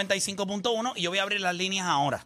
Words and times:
6.95.1 0.00 0.92
y 0.96 1.02
yo 1.02 1.10
voy 1.10 1.18
a 1.18 1.22
abrir 1.22 1.40
las 1.40 1.54
líneas 1.54 1.86
ahora. 1.86 2.24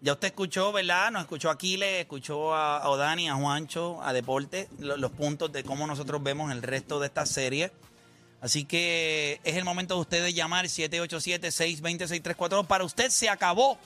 Ya 0.00 0.12
usted 0.14 0.28
escuchó, 0.28 0.72
¿verdad? 0.72 1.10
Nos 1.10 1.20
escuchó 1.22 1.50
a 1.50 1.52
Aquiles, 1.52 2.00
escuchó 2.00 2.54
a, 2.54 2.88
Odani, 2.88 3.28
a 3.28 3.34
Juancho, 3.34 4.02
a 4.02 4.14
Deporte, 4.14 4.68
lo- 4.78 4.96
los 4.96 5.10
puntos 5.12 5.52
de 5.52 5.62
cómo 5.64 5.86
nosotros 5.86 6.22
vemos 6.22 6.50
el 6.50 6.62
resto 6.62 6.98
de 6.98 7.08
esta 7.08 7.26
serie. 7.26 7.70
Así 8.40 8.64
que 8.64 9.38
es 9.44 9.56
el 9.56 9.64
momento 9.66 9.96
de 9.96 10.00
ustedes 10.00 10.34
llamar 10.34 10.64
787-620-6342. 10.64 12.66
Para 12.66 12.84
usted 12.84 13.10
se 13.10 13.28
acabó. 13.28 13.78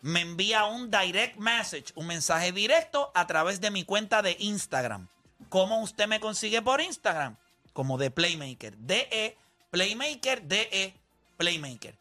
me 0.00 0.20
envía 0.20 0.64
un 0.64 0.90
direct 0.90 1.36
message, 1.36 1.92
un 1.94 2.06
mensaje 2.06 2.52
directo 2.52 3.10
a 3.14 3.26
través 3.26 3.60
de 3.60 3.70
mi 3.70 3.84
cuenta 3.84 4.22
de 4.22 4.36
Instagram. 4.38 5.08
¿Cómo 5.48 5.82
usted 5.82 6.06
me 6.06 6.20
consigue 6.20 6.62
por 6.62 6.80
Instagram? 6.80 7.36
Como 7.72 7.98
de 7.98 8.10
Playmaker. 8.10 8.76
DE, 8.76 9.36
Playmaker, 9.70 10.42
DE, 10.42 10.94
Playmaker. 11.36 11.96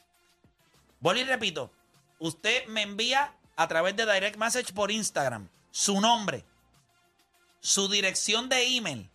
Vuelvo 1.00 1.22
y 1.22 1.26
repito. 1.26 1.72
Usted 2.20 2.66
me 2.68 2.82
envía 2.82 3.36
a 3.56 3.68
través 3.68 3.96
de 3.96 4.12
direct 4.12 4.38
message 4.38 4.74
por 4.74 4.92
Instagram 4.92 5.50
su 5.72 6.02
nombre, 6.02 6.44
su 7.60 7.88
dirección 7.88 8.50
de 8.50 8.64
email 8.76 9.10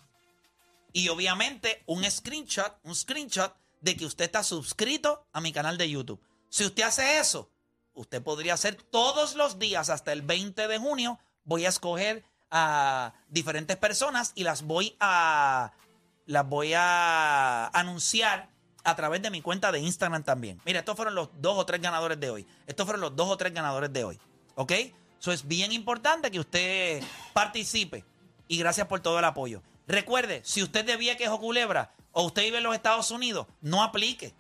y 0.93 1.09
obviamente 1.09 1.83
un 1.87 2.09
screenshot, 2.09 2.79
un 2.85 2.95
screenshot 2.95 3.55
de 3.81 3.97
que 3.97 4.07
usted 4.07 4.27
está 4.27 4.45
suscrito 4.45 5.27
a 5.33 5.41
mi 5.41 5.53
canal 5.53 5.77
de 5.77 5.91
YouTube. 5.91 6.21
Si 6.49 6.65
usted 6.65 6.85
hace 6.85 7.19
eso, 7.19 7.51
usted 7.95 8.23
podría 8.23 8.55
hacer 8.55 8.77
todos 8.77 9.35
los 9.35 9.59
días 9.59 9.91
hasta 9.91 10.13
el 10.13 10.23
20 10.23 10.69
de 10.69 10.79
junio. 10.79 11.19
Voy 11.45 11.67
a 11.67 11.69
escoger 11.69 12.25
a 12.51 13.15
diferentes 13.29 13.77
personas 13.77 14.33
y 14.35 14.45
las 14.45 14.63
voy 14.63 14.97
a 15.01 15.73
las 16.27 16.49
voy 16.49 16.73
a 16.75 17.67
anunciar 17.69 18.49
a 18.85 18.97
través 18.97 19.23
de 19.23 19.31
mi 19.31 19.43
cuenta 19.43 19.73
de 19.73 19.81
Instagram 19.81 20.23
también. 20.23 20.61
Mira, 20.65 20.81
estos 20.81 20.97
fueron 20.97 21.15
los 21.15 21.31
dos 21.41 21.59
o 21.59 21.67
tres 21.67 21.81
ganadores 21.81 22.19
de 22.19 22.31
hoy. 22.31 22.47
Estos 22.67 22.87
fueron 22.87 23.01
los 23.01 23.17
dos 23.17 23.29
o 23.29 23.37
tres 23.37 23.53
ganadores 23.53 23.93
de 23.93 24.05
hoy. 24.05 24.21
¿Ok? 24.55 24.73
Eso 25.21 25.33
es 25.33 25.47
bien 25.47 25.73
importante 25.73 26.31
que 26.31 26.41
usted 26.41 27.03
participe. 27.33 28.05
Y 28.49 28.59
gracias 28.59 28.87
por 28.87 29.01
todo 29.01 29.19
el 29.19 29.25
apoyo. 29.25 29.63
Recuerde, 29.87 30.43
si 30.45 30.63
usted 30.63 30.85
de 30.85 30.97
Vieques 30.97 31.29
o 31.29 31.39
Culebra 31.39 31.93
o 32.13 32.25
usted 32.25 32.43
vive 32.43 32.59
en 32.59 32.65
los 32.65 32.75
Estados 32.75 33.11
Unidos, 33.11 33.47
no 33.61 33.83
aplique. 33.83 34.35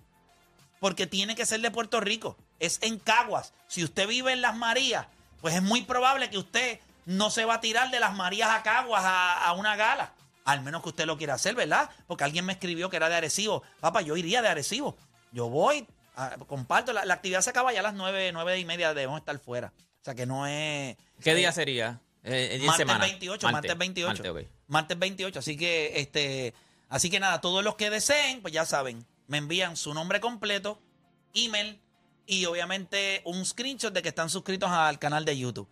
Porque 0.82 1.06
tiene 1.06 1.36
que 1.36 1.46
ser 1.46 1.60
de 1.60 1.70
Puerto 1.70 2.00
Rico. 2.00 2.36
Es 2.58 2.80
en 2.82 2.98
Caguas. 2.98 3.52
Si 3.68 3.84
usted 3.84 4.08
vive 4.08 4.32
en 4.32 4.40
Las 4.40 4.56
Marías, 4.56 5.06
pues 5.40 5.54
es 5.54 5.62
muy 5.62 5.82
probable 5.82 6.28
que 6.28 6.38
usted 6.38 6.80
no 7.06 7.30
se 7.30 7.44
va 7.44 7.54
a 7.54 7.60
tirar 7.60 7.92
de 7.92 8.00
Las 8.00 8.16
Marías 8.16 8.50
a 8.50 8.64
Caguas 8.64 9.04
a, 9.04 9.44
a 9.44 9.52
una 9.52 9.76
gala. 9.76 10.12
Al 10.44 10.60
menos 10.62 10.82
que 10.82 10.88
usted 10.88 11.06
lo 11.06 11.16
quiera 11.16 11.34
hacer, 11.34 11.54
¿verdad? 11.54 11.88
Porque 12.08 12.24
alguien 12.24 12.44
me 12.44 12.54
escribió 12.54 12.90
que 12.90 12.96
era 12.96 13.08
de 13.08 13.14
Arecibo. 13.14 13.62
Papá, 13.78 14.02
yo 14.02 14.16
iría 14.16 14.42
de 14.42 14.48
Arecibo. 14.48 14.96
Yo 15.30 15.48
voy, 15.48 15.86
comparto. 16.48 16.92
La, 16.92 17.04
la 17.04 17.14
actividad 17.14 17.42
se 17.42 17.50
acaba 17.50 17.72
ya 17.72 17.78
a 17.78 17.84
las 17.84 17.94
nueve, 17.94 18.32
nueve 18.32 18.58
y 18.58 18.64
media. 18.64 18.92
Debemos 18.92 19.20
estar 19.20 19.38
fuera. 19.38 19.72
O 20.00 20.04
sea 20.04 20.16
que 20.16 20.26
no 20.26 20.48
es... 20.48 20.96
¿Qué 21.22 21.36
día 21.36 21.52
sería? 21.52 22.00
Eh, 22.24 22.56
eh, 22.56 22.58
Martes 22.58 22.76
semana. 22.76 23.04
28, 23.04 23.50
martes, 23.50 23.78
28. 23.78 24.08
Martes, 24.24 24.30
ok. 24.30 24.52
Martes 24.66 24.98
28, 24.98 25.38
así 25.38 25.56
que 25.56 25.92
este 26.00 26.54
así 26.88 27.08
que 27.08 27.20
nada, 27.20 27.40
todos 27.40 27.62
los 27.62 27.76
que 27.76 27.88
deseen, 27.88 28.42
pues 28.42 28.52
ya 28.52 28.66
saben, 28.66 29.06
me 29.26 29.38
envían 29.38 29.76
su 29.76 29.94
nombre 29.94 30.20
completo, 30.20 30.80
email 31.34 31.80
y 32.26 32.44
obviamente 32.46 33.22
un 33.24 33.44
screenshot 33.44 33.92
de 33.92 34.02
que 34.02 34.08
están 34.08 34.30
suscritos 34.30 34.70
al 34.70 34.98
canal 34.98 35.24
de 35.24 35.38
YouTube. 35.38 35.68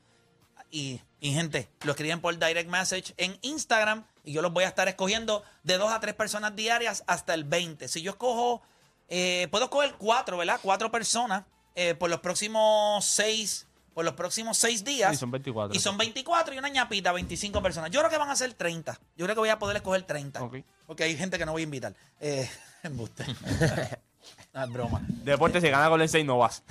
Y, 0.71 1.01
y, 1.21 1.33
gente, 1.33 1.69
lo 1.83 1.93
escriben 1.93 2.21
por 2.21 2.39
direct 2.39 2.71
message 2.71 3.13
en 3.17 3.37
Instagram 3.43 4.05
y 4.25 4.33
yo 4.33 4.43
los 4.43 4.53
voy 4.53 4.65
a 4.65 4.69
estar 4.69 4.87
escogiendo 4.89 5.43
de 5.65 5.79
dos 5.79 5.93
a 5.93 5.99
tres 5.99 6.15
personas 6.15 6.55
diarias 6.55 7.03
hasta 7.07 7.35
el 7.35 7.45
20. 7.45 7.89
Si 7.89 8.03
yo 8.03 8.13
escojo, 8.13 8.63
eh, 9.09 9.49
puedo 9.51 9.65
escoger 9.65 9.95
cuatro, 9.99 10.37
¿verdad? 10.37 10.61
Cuatro 10.63 10.91
personas 10.91 11.45
eh, 11.75 11.95
por 11.95 12.11
los 12.11 12.21
próximos 12.21 13.05
seis, 13.05 13.67
por 13.95 14.05
los 14.05 14.15
próximos 14.15 14.57
seis 14.59 14.85
días. 14.85 15.11
Sí, 15.11 15.17
son 15.17 15.33
24. 15.33 15.77
Y 15.77 15.81
son 15.81 15.99
24 15.99 16.55
y 16.55 16.59
una 16.59 16.69
ñapita, 16.69 17.11
25 17.13 17.61
personas. 17.61 17.91
Yo 17.91 18.01
creo 18.01 18.11
que 18.11 18.19
van 18.19 18.31
a 18.31 18.37
ser 18.37 18.55
30. 18.55 19.01
Yo 19.17 19.27
creo 19.27 19.35
que 19.35 19.41
voy 19.41 19.49
a 19.49 19.59
poder 19.59 19.77
escoger 19.77 20.05
30. 20.05 20.43
Ok. 20.43 20.59
Porque 20.87 21.05
hay 21.05 21.17
gente 21.17 21.39
que 21.39 21.47
no 21.47 21.53
voy 21.53 21.63
a 21.63 21.65
invitar. 21.65 21.95
Eh, 22.21 22.49
embuste. 22.89 23.25
no, 24.53 24.65
es 24.65 24.73
broma. 24.73 25.01
Deporte, 25.09 25.61
si 25.61 25.69
gana 25.69 25.89
Golden 25.89 26.07
State, 26.07 26.25
no 26.25 26.39
vas. 26.39 26.63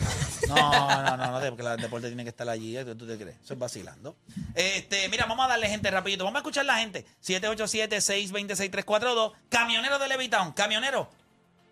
No, 0.48 0.56
no, 0.56 1.18
no, 1.18 1.32
no, 1.32 1.40
porque 1.50 1.68
el 1.68 1.78
deporte 1.78 2.08
tiene 2.08 2.24
que 2.24 2.30
estar 2.30 2.48
allí. 2.50 2.76
¿Tú 2.98 3.06
te 3.06 3.18
crees? 3.18 3.36
Eso 3.44 3.54
es 3.54 3.60
vacilando. 3.60 4.16
Este, 4.56 5.08
mira, 5.10 5.26
vamos 5.26 5.46
a 5.46 5.50
darle 5.50 5.68
gente 5.68 5.92
rapidito. 5.92 6.24
Vamos 6.24 6.38
a 6.38 6.40
escuchar 6.40 6.66
la 6.66 6.78
gente. 6.80 7.06
787-626-342. 7.24 9.34
Camionero 9.50 10.00
de 10.00 10.08
Levitown. 10.08 10.54
Camionero, 10.54 11.10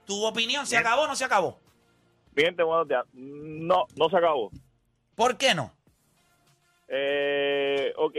¿tu 0.05 0.23
opinión 0.25 0.67
se 0.67 0.77
acabó 0.77 1.03
o 1.03 1.07
no 1.07 1.15
se 1.15 1.23
acabó? 1.25 1.59
Bien, 2.33 2.55
te 2.55 2.61
buenos 2.63 2.87
días. 2.87 3.03
No, 3.13 3.87
no 3.95 4.09
se 4.09 4.17
acabó. 4.17 4.51
¿Por 5.15 5.37
qué 5.37 5.55
no? 5.55 5.71
Eh, 6.87 7.91
ok. 7.97 8.15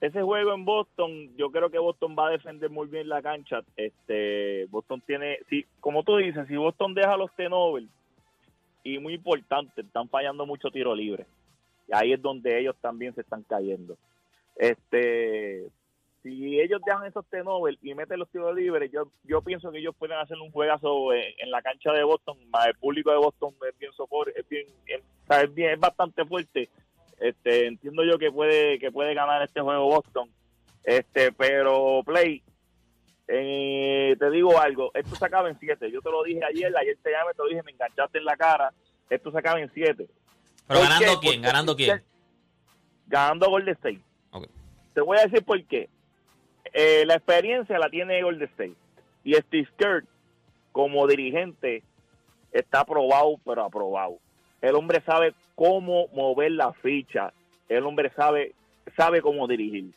Ese 0.00 0.22
juego 0.22 0.54
en 0.54 0.64
Boston, 0.64 1.36
yo 1.36 1.50
creo 1.50 1.70
que 1.70 1.78
Boston 1.78 2.14
va 2.16 2.28
a 2.28 2.30
defender 2.30 2.70
muy 2.70 2.86
bien 2.86 3.08
la 3.08 3.20
cancha. 3.20 3.62
Este, 3.76 4.66
Boston 4.66 5.02
tiene, 5.04 5.38
si, 5.50 5.66
como 5.80 6.04
tú 6.04 6.16
dices, 6.16 6.46
si 6.46 6.56
Boston 6.56 6.94
deja 6.94 7.16
los 7.16 7.34
T-Nobel, 7.34 7.88
y 8.84 8.98
muy 8.98 9.14
importante, 9.14 9.82
están 9.82 10.08
fallando 10.08 10.46
mucho 10.46 10.70
tiro 10.70 10.94
libre. 10.94 11.26
Y 11.88 11.94
ahí 11.94 12.12
es 12.12 12.22
donde 12.22 12.60
ellos 12.60 12.76
también 12.80 13.14
se 13.14 13.22
están 13.22 13.42
cayendo. 13.42 13.96
Este, 14.56 15.68
si 16.22 16.60
ellos 16.60 16.80
dejan 16.84 17.06
esos 17.06 17.24
T-Nobel 17.26 17.78
y 17.82 17.94
meten 17.94 18.18
los 18.18 18.28
tiros 18.28 18.54
libres, 18.54 18.90
yo, 18.92 19.08
yo 19.24 19.40
pienso 19.42 19.70
que 19.70 19.78
ellos 19.78 19.94
pueden 19.96 20.18
hacer 20.18 20.36
un 20.38 20.50
juegazo 20.50 21.12
en, 21.12 21.50
la 21.50 21.62
cancha 21.62 21.92
de 21.92 22.02
Boston. 22.02 22.36
El 22.66 22.74
público 22.74 23.10
de 23.10 23.18
Boston 23.18 23.54
es 23.68 23.78
bien 23.78 23.92
sopor, 23.92 24.32
es 24.34 24.48
bien, 24.48 24.66
bien, 25.54 25.70
es 25.70 25.80
bastante 25.80 26.24
fuerte. 26.24 26.68
Este, 27.20 27.66
entiendo 27.66 28.04
yo 28.04 28.18
que 28.18 28.30
puede, 28.30 28.78
que 28.78 28.90
puede 28.92 29.14
ganar 29.14 29.42
este 29.42 29.60
juego 29.60 29.84
Boston. 29.86 30.30
Este, 30.84 31.32
pero 31.32 32.02
Play, 32.04 32.42
eh, 33.26 34.16
te 34.18 34.30
digo 34.30 34.58
algo, 34.58 34.90
esto 34.94 35.14
se 35.16 35.24
acaba 35.24 35.48
en 35.48 35.58
7. 35.58 35.90
Yo 35.90 36.00
te 36.00 36.10
lo 36.10 36.22
dije 36.22 36.40
ayer, 36.44 36.74
ayer 36.76 36.96
te 37.02 37.10
llamé, 37.10 37.32
te 37.32 37.42
lo 37.42 37.48
dije, 37.48 37.62
me 37.62 37.72
enganchaste 37.72 38.18
en 38.18 38.24
la 38.24 38.36
cara. 38.36 38.72
Esto 39.10 39.30
se 39.30 39.38
acaba 39.38 39.60
en 39.60 39.70
7. 39.72 39.94
¿Pero 40.66 40.80
¿Por 40.80 40.88
ganando 40.88 41.20
qué? 41.20 41.28
quién? 41.28 41.42
¿Ganando 41.42 41.76
quién? 41.76 42.02
Ganando 43.06 43.50
Golden 43.50 43.74
State. 43.74 44.00
Ok. 44.30 44.48
Te 44.94 45.00
voy 45.00 45.18
a 45.18 45.22
decir 45.22 45.44
por 45.44 45.62
qué. 45.64 45.88
Eh, 46.72 47.04
la 47.06 47.14
experiencia 47.14 47.78
la 47.78 47.88
tiene 47.88 48.22
Golden 48.22 48.48
State. 48.48 48.74
Y 49.24 49.34
Steve 49.34 49.68
Kerr, 49.76 50.04
como 50.72 51.06
dirigente, 51.06 51.82
está 52.52 52.80
aprobado, 52.80 53.36
pero 53.44 53.64
aprobado. 53.64 54.18
El 54.60 54.74
hombre 54.74 55.02
sabe 55.06 55.34
cómo 55.54 56.08
mover 56.14 56.52
la 56.52 56.72
ficha. 56.72 57.32
El 57.68 57.84
hombre 57.84 58.10
sabe 58.16 58.54
sabe 58.96 59.20
cómo 59.22 59.46
dirigir. 59.46 59.92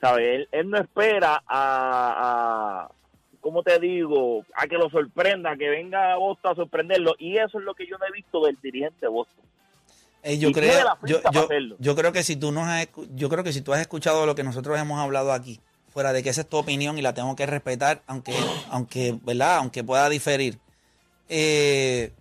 ¿Sabe? 0.00 0.36
Él, 0.36 0.48
él 0.52 0.68
no 0.68 0.78
espera 0.78 1.42
a, 1.46 2.86
a, 2.86 2.90
¿cómo 3.40 3.62
te 3.62 3.78
digo? 3.78 4.44
A 4.54 4.66
que 4.66 4.76
lo 4.76 4.90
sorprenda, 4.90 5.56
que 5.56 5.68
venga 5.68 6.12
a 6.12 6.16
Boston 6.16 6.52
a 6.52 6.54
sorprenderlo. 6.56 7.14
Y 7.18 7.38
eso 7.38 7.58
es 7.58 7.64
lo 7.64 7.74
que 7.74 7.86
yo 7.86 7.96
no 7.98 8.06
he 8.06 8.12
visto 8.12 8.44
del 8.44 8.58
dirigente 8.62 9.06
Boston. 9.06 9.44
Eh, 10.22 10.38
yo 10.38 10.52
creo, 10.52 10.72
yo, 11.04 11.20
yo, 11.78 11.94
creo 11.94 12.12
que 12.12 12.22
si 12.22 12.36
tú 12.36 12.50
no 12.50 12.64
has, 12.64 12.88
yo 13.14 13.28
creo 13.28 13.44
que 13.44 13.52
si 13.52 13.60
tú 13.60 13.74
has 13.74 13.80
escuchado 13.80 14.24
lo 14.24 14.34
que 14.34 14.42
nosotros 14.42 14.78
hemos 14.78 14.98
hablado 14.98 15.32
aquí, 15.32 15.60
fuera 15.90 16.14
de 16.14 16.22
que 16.22 16.30
esa 16.30 16.40
es 16.40 16.48
tu 16.48 16.56
opinión 16.56 16.96
y 16.98 17.02
la 17.02 17.12
tengo 17.12 17.36
que 17.36 17.44
respetar, 17.44 18.00
aunque, 18.06 18.34
aunque, 18.70 19.18
¿verdad? 19.22 19.58
Aunque 19.58 19.84
pueda 19.84 20.08
diferir. 20.08 20.58
eh, 21.28 22.12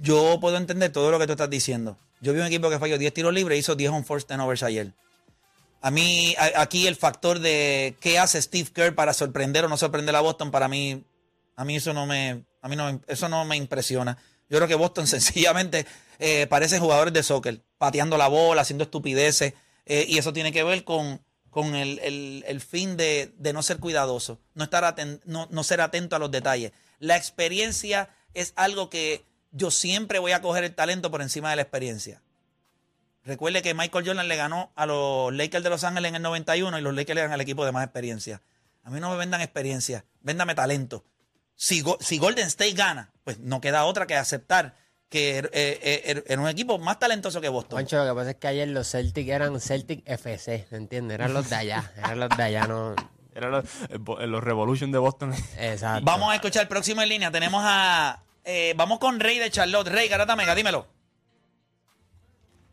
yo 0.00 0.38
puedo 0.40 0.56
entender 0.56 0.92
todo 0.92 1.10
lo 1.10 1.18
que 1.18 1.26
tú 1.26 1.32
estás 1.32 1.50
diciendo. 1.50 1.96
Yo 2.20 2.32
vi 2.32 2.40
un 2.40 2.46
equipo 2.46 2.70
que 2.70 2.78
falló 2.78 2.96
10 2.98 3.12
tiros 3.12 3.32
libres 3.34 3.56
e 3.56 3.58
hizo 3.60 3.74
10 3.74 3.90
on 3.90 4.04
force 4.04 4.26
turnovers 4.26 4.62
ayer. 4.62 4.92
A 5.82 5.90
mí, 5.90 6.34
aquí 6.56 6.86
el 6.86 6.96
factor 6.96 7.40
de 7.40 7.94
qué 8.00 8.18
hace 8.18 8.40
Steve 8.40 8.70
Kerr 8.72 8.94
para 8.94 9.12
sorprender 9.12 9.64
o 9.64 9.68
no 9.68 9.76
sorprender 9.76 10.16
a 10.16 10.20
Boston, 10.20 10.50
para 10.50 10.66
mí, 10.68 11.04
a 11.56 11.64
mí 11.66 11.76
eso 11.76 11.92
no 11.92 12.06
me, 12.06 12.44
a 12.62 12.68
mí 12.68 12.76
no, 12.76 13.00
eso 13.06 13.28
no 13.28 13.44
me 13.44 13.56
impresiona. 13.56 14.16
Yo 14.48 14.56
creo 14.58 14.68
que 14.68 14.74
Boston 14.76 15.06
sencillamente 15.06 15.84
eh, 16.18 16.46
parecen 16.48 16.80
jugadores 16.80 17.12
de 17.12 17.22
soccer, 17.22 17.60
pateando 17.76 18.16
la 18.16 18.28
bola, 18.28 18.62
haciendo 18.62 18.84
estupideces, 18.84 19.52
eh, 19.84 20.06
y 20.08 20.16
eso 20.16 20.32
tiene 20.32 20.52
que 20.52 20.62
ver 20.64 20.84
con, 20.84 21.20
con 21.50 21.74
el, 21.74 21.98
el- 21.98 22.44
el 22.46 22.60
fin 22.62 22.96
de, 22.96 23.34
de 23.36 23.52
no 23.52 23.62
ser 23.62 23.78
cuidadoso, 23.78 24.40
no, 24.54 24.64
estar 24.64 24.84
aten- 24.84 25.20
no, 25.26 25.48
no 25.50 25.62
ser 25.64 25.82
atento 25.82 26.16
a 26.16 26.18
los 26.18 26.30
detalles. 26.30 26.72
La 26.98 27.16
experiencia 27.18 28.08
es 28.32 28.54
algo 28.56 28.88
que 28.88 29.22
yo 29.54 29.70
siempre 29.70 30.18
voy 30.18 30.32
a 30.32 30.42
coger 30.42 30.64
el 30.64 30.74
talento 30.74 31.10
por 31.10 31.22
encima 31.22 31.48
de 31.48 31.56
la 31.56 31.62
experiencia. 31.62 32.20
Recuerde 33.24 33.62
que 33.62 33.72
Michael 33.72 34.04
Jordan 34.06 34.28
le 34.28 34.36
ganó 34.36 34.70
a 34.76 34.84
los 34.84 35.32
Lakers 35.32 35.64
de 35.64 35.70
Los 35.70 35.82
Ángeles 35.84 36.10
en 36.10 36.16
el 36.16 36.22
91 36.22 36.78
y 36.78 36.82
los 36.82 36.94
Lakers 36.94 37.14
le 37.14 37.20
ganan 37.22 37.34
al 37.34 37.40
equipo 37.40 37.64
de 37.64 37.72
más 37.72 37.84
experiencia. 37.84 38.42
A 38.82 38.90
mí 38.90 39.00
no 39.00 39.08
me 39.10 39.16
vendan 39.16 39.40
experiencia, 39.40 40.04
véndame 40.20 40.54
talento. 40.54 41.04
Si, 41.54 41.82
si 42.00 42.18
Golden 42.18 42.46
State 42.48 42.72
gana, 42.72 43.10
pues 43.24 43.38
no 43.38 43.62
queda 43.62 43.84
otra 43.86 44.06
que 44.06 44.14
aceptar 44.16 44.74
que 45.08 45.38
er- 45.38 45.50
eh, 45.54 45.78
eh, 45.82 46.02
er- 46.16 46.24
era 46.26 46.42
un 46.42 46.48
equipo 46.48 46.76
más 46.78 46.98
talentoso 46.98 47.40
que 47.40 47.48
Boston. 47.48 47.78
Pancho, 47.78 47.96
lo 48.04 48.12
que 48.12 48.14
pasa 48.18 48.30
es 48.32 48.36
que 48.36 48.48
ayer 48.48 48.68
los 48.68 48.90
Celtic 48.90 49.28
eran 49.28 49.58
Celtic 49.60 50.02
FC, 50.04 50.66
¿me 50.70 50.76
entiendes? 50.78 51.14
Eran 51.14 51.32
los 51.32 51.48
de 51.48 51.56
allá, 51.56 51.92
eran 51.96 52.20
los 52.20 52.28
de 52.36 52.42
allá, 52.42 52.66
no... 52.66 52.94
Era 53.34 53.48
los, 53.48 53.64
Bo- 54.00 54.20
los 54.26 54.44
Revolution 54.44 54.92
de 54.92 54.98
Boston. 54.98 55.32
Exacto. 55.58 56.04
Vamos 56.04 56.30
a 56.30 56.34
escuchar 56.34 56.62
el 56.62 56.68
próximo 56.68 57.00
en 57.02 57.08
línea. 57.08 57.30
Tenemos 57.32 57.62
a. 57.64 58.22
eh, 58.44 58.74
vamos 58.76 58.98
con 58.98 59.20
Rey 59.20 59.38
de 59.38 59.50
Charlotte. 59.50 59.88
Rey 59.88 60.08
Garata 60.08 60.36
Mega, 60.36 60.54
dímelo. 60.54 60.86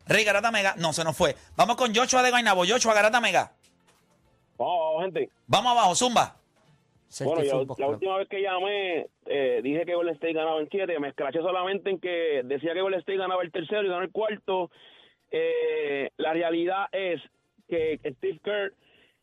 Rey 0.08 0.24
Garata 0.24 0.52
Mega. 0.52 0.76
No, 0.78 0.94
se 0.94 1.04
nos 1.04 1.16
fue. 1.16 1.36
Vamos 1.56 1.76
con 1.76 1.94
Joshua 1.94 2.24
de 2.24 2.32
Guaynabo. 2.32 2.66
Joshua 2.68 2.94
Garata 2.94 3.22
Mega. 3.22 3.52
Vamos, 4.58 5.04
gente. 5.04 5.30
Vamos 5.48 5.72
abajo, 5.72 5.96
Zumba. 5.96 6.36
Bueno, 7.24 7.44
yo, 7.44 7.66
la 7.78 7.88
última 7.88 8.18
vez 8.18 8.30
que 8.30 8.42
llamé, 8.42 9.08
eh, 9.26 9.60
dije 9.62 9.86
que 9.86 9.96
Golden 9.96 10.14
State 10.16 10.34
ganaba 10.34 10.62
en 10.62 10.70
7. 10.70 11.00
Me 11.00 11.10
escraché 11.10 11.40
solamente 11.40 11.90
en 11.90 12.00
que 12.00 12.42
decía 12.46 12.74
que 12.74 12.82
Golden 12.82 13.02
State 13.02 13.18
ganaba 13.18 13.44
el 13.44 13.52
tercero 13.52 13.84
y 13.84 13.90
ganó 13.90 14.02
el 14.02 14.12
cuarto. 14.12 14.72
Eh, 15.30 16.10
la 16.18 16.34
realidad 16.34 16.86
es 16.92 17.22
que 17.68 18.00
Steve 18.04 18.40
Kerr 18.44 18.74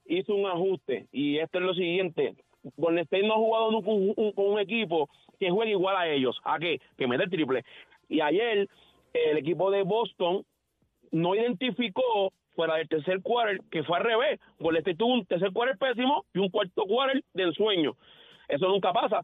hizo 0.05 0.35
un 0.35 0.47
ajuste 0.47 1.07
y 1.13 1.39
esto 1.39 1.59
es 1.59 1.65
lo 1.65 1.75
siguiente. 1.75 2.35
Golden 2.77 3.05
State 3.05 3.27
no 3.27 3.35
ha 3.35 3.39
jugado 3.39 3.71
nunca 3.71 3.91
un- 3.91 4.33
con 4.33 4.47
un 4.53 4.59
equipo 4.59 5.09
que 5.39 5.51
juegue 5.51 5.73
igual 5.73 5.97
a 5.97 6.09
ellos. 6.09 6.39
¿A 6.45 6.59
qué? 6.59 6.81
Que 6.97 7.07
mete 7.07 7.25
el 7.25 7.31
triple. 7.31 7.65
Y 8.09 8.21
ayer 8.21 8.69
el 9.15 9.37
equipo 9.39 9.71
de 9.71 9.83
Boston 9.83 10.45
no 11.11 11.35
identificó 11.35 12.33
fuera 12.55 12.77
del 12.77 12.89
tercer 12.89 13.23
quarter 13.23 13.61
que 13.71 13.83
fue 13.85 13.99
al 13.99 14.05
revés. 14.05 14.41
Golden 14.59 14.81
State 14.81 14.97
tuvo 14.97 15.15
un 15.15 15.25
tercer 15.27 15.53
quarter 15.53 15.79
pésimo 15.79 16.25
y 16.35 16.39
un 16.39 16.49
cuarto 16.51 16.85
quarter 16.87 17.23
de 17.35 17.43
ensueño. 17.45 17.97
Eso 18.49 18.67
nunca 18.69 18.93
pasa. 18.93 19.23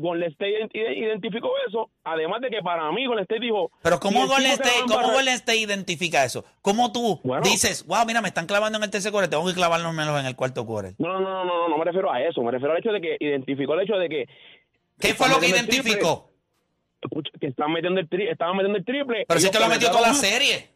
Golden 0.00 0.30
State 0.32 0.52
ident- 0.64 0.96
identificó 0.96 1.50
eso, 1.68 1.90
además 2.04 2.40
de 2.40 2.50
que 2.50 2.60
para 2.62 2.90
mí 2.92 3.06
Golden 3.06 3.22
State 3.22 3.40
dijo... 3.40 3.70
Pero 3.82 3.96
"Si 3.96 4.02
¿cómo 4.02 4.26
Golden 4.26 4.52
State, 4.52 4.80
cómo 4.88 5.12
Golden 5.12 5.34
State 5.34 5.58
identifica 5.58 6.24
eso? 6.24 6.44
¿Cómo 6.62 6.90
tú 6.92 7.20
Bueno. 7.22 7.42
dices, 7.42 7.86
wow, 7.86 8.04
mira, 8.06 8.20
me 8.20 8.28
están 8.28 8.46
clavando 8.46 8.78
en 8.78 8.84
el 8.84 8.90
tercer 8.90 9.12
quarter, 9.12 9.30
tengo 9.30 9.46
que 9.46 9.54
clavarnos 9.54 9.94
menos 9.94 10.18
en 10.18 10.26
el 10.26 10.34
cuarto 10.36 10.66
quarter? 10.66 10.94
No, 10.98 11.08
no, 11.12 11.20
no, 11.20 11.44
no, 11.44 11.44
no, 11.44 11.68
no 11.68 11.78
me 11.78 11.84
refiero 11.84 12.12
a 12.12 12.20
eso, 12.22 12.42
me 12.42 12.50
refiero 12.50 12.72
al 12.72 12.78
hecho 12.80 12.92
de 12.92 13.00
que 13.00 13.16
identificó 13.20 13.74
el 13.74 13.80
hecho 13.82 13.94
de 13.94 14.08
que... 14.08 14.28
¿Qué 14.98 15.14
fue 15.14 15.28
lo 15.28 15.34
que 15.40 15.46
triple. 15.46 15.60
identificó? 15.60 16.30
Escucha, 17.02 17.30
que 17.40 17.46
están 17.46 17.72
metiendo 17.72 18.00
el 18.00 18.08
tri- 18.10 18.30
estaban 18.30 18.56
metiendo 18.56 18.78
el 18.78 18.84
triple. 18.84 19.24
Pero 19.26 19.40
si 19.40 19.50
que 19.50 19.58
lo 19.58 19.64
ha 19.64 19.68
metido 19.68 19.90
toda 19.90 20.08
la 20.08 20.14
serie. 20.14 20.68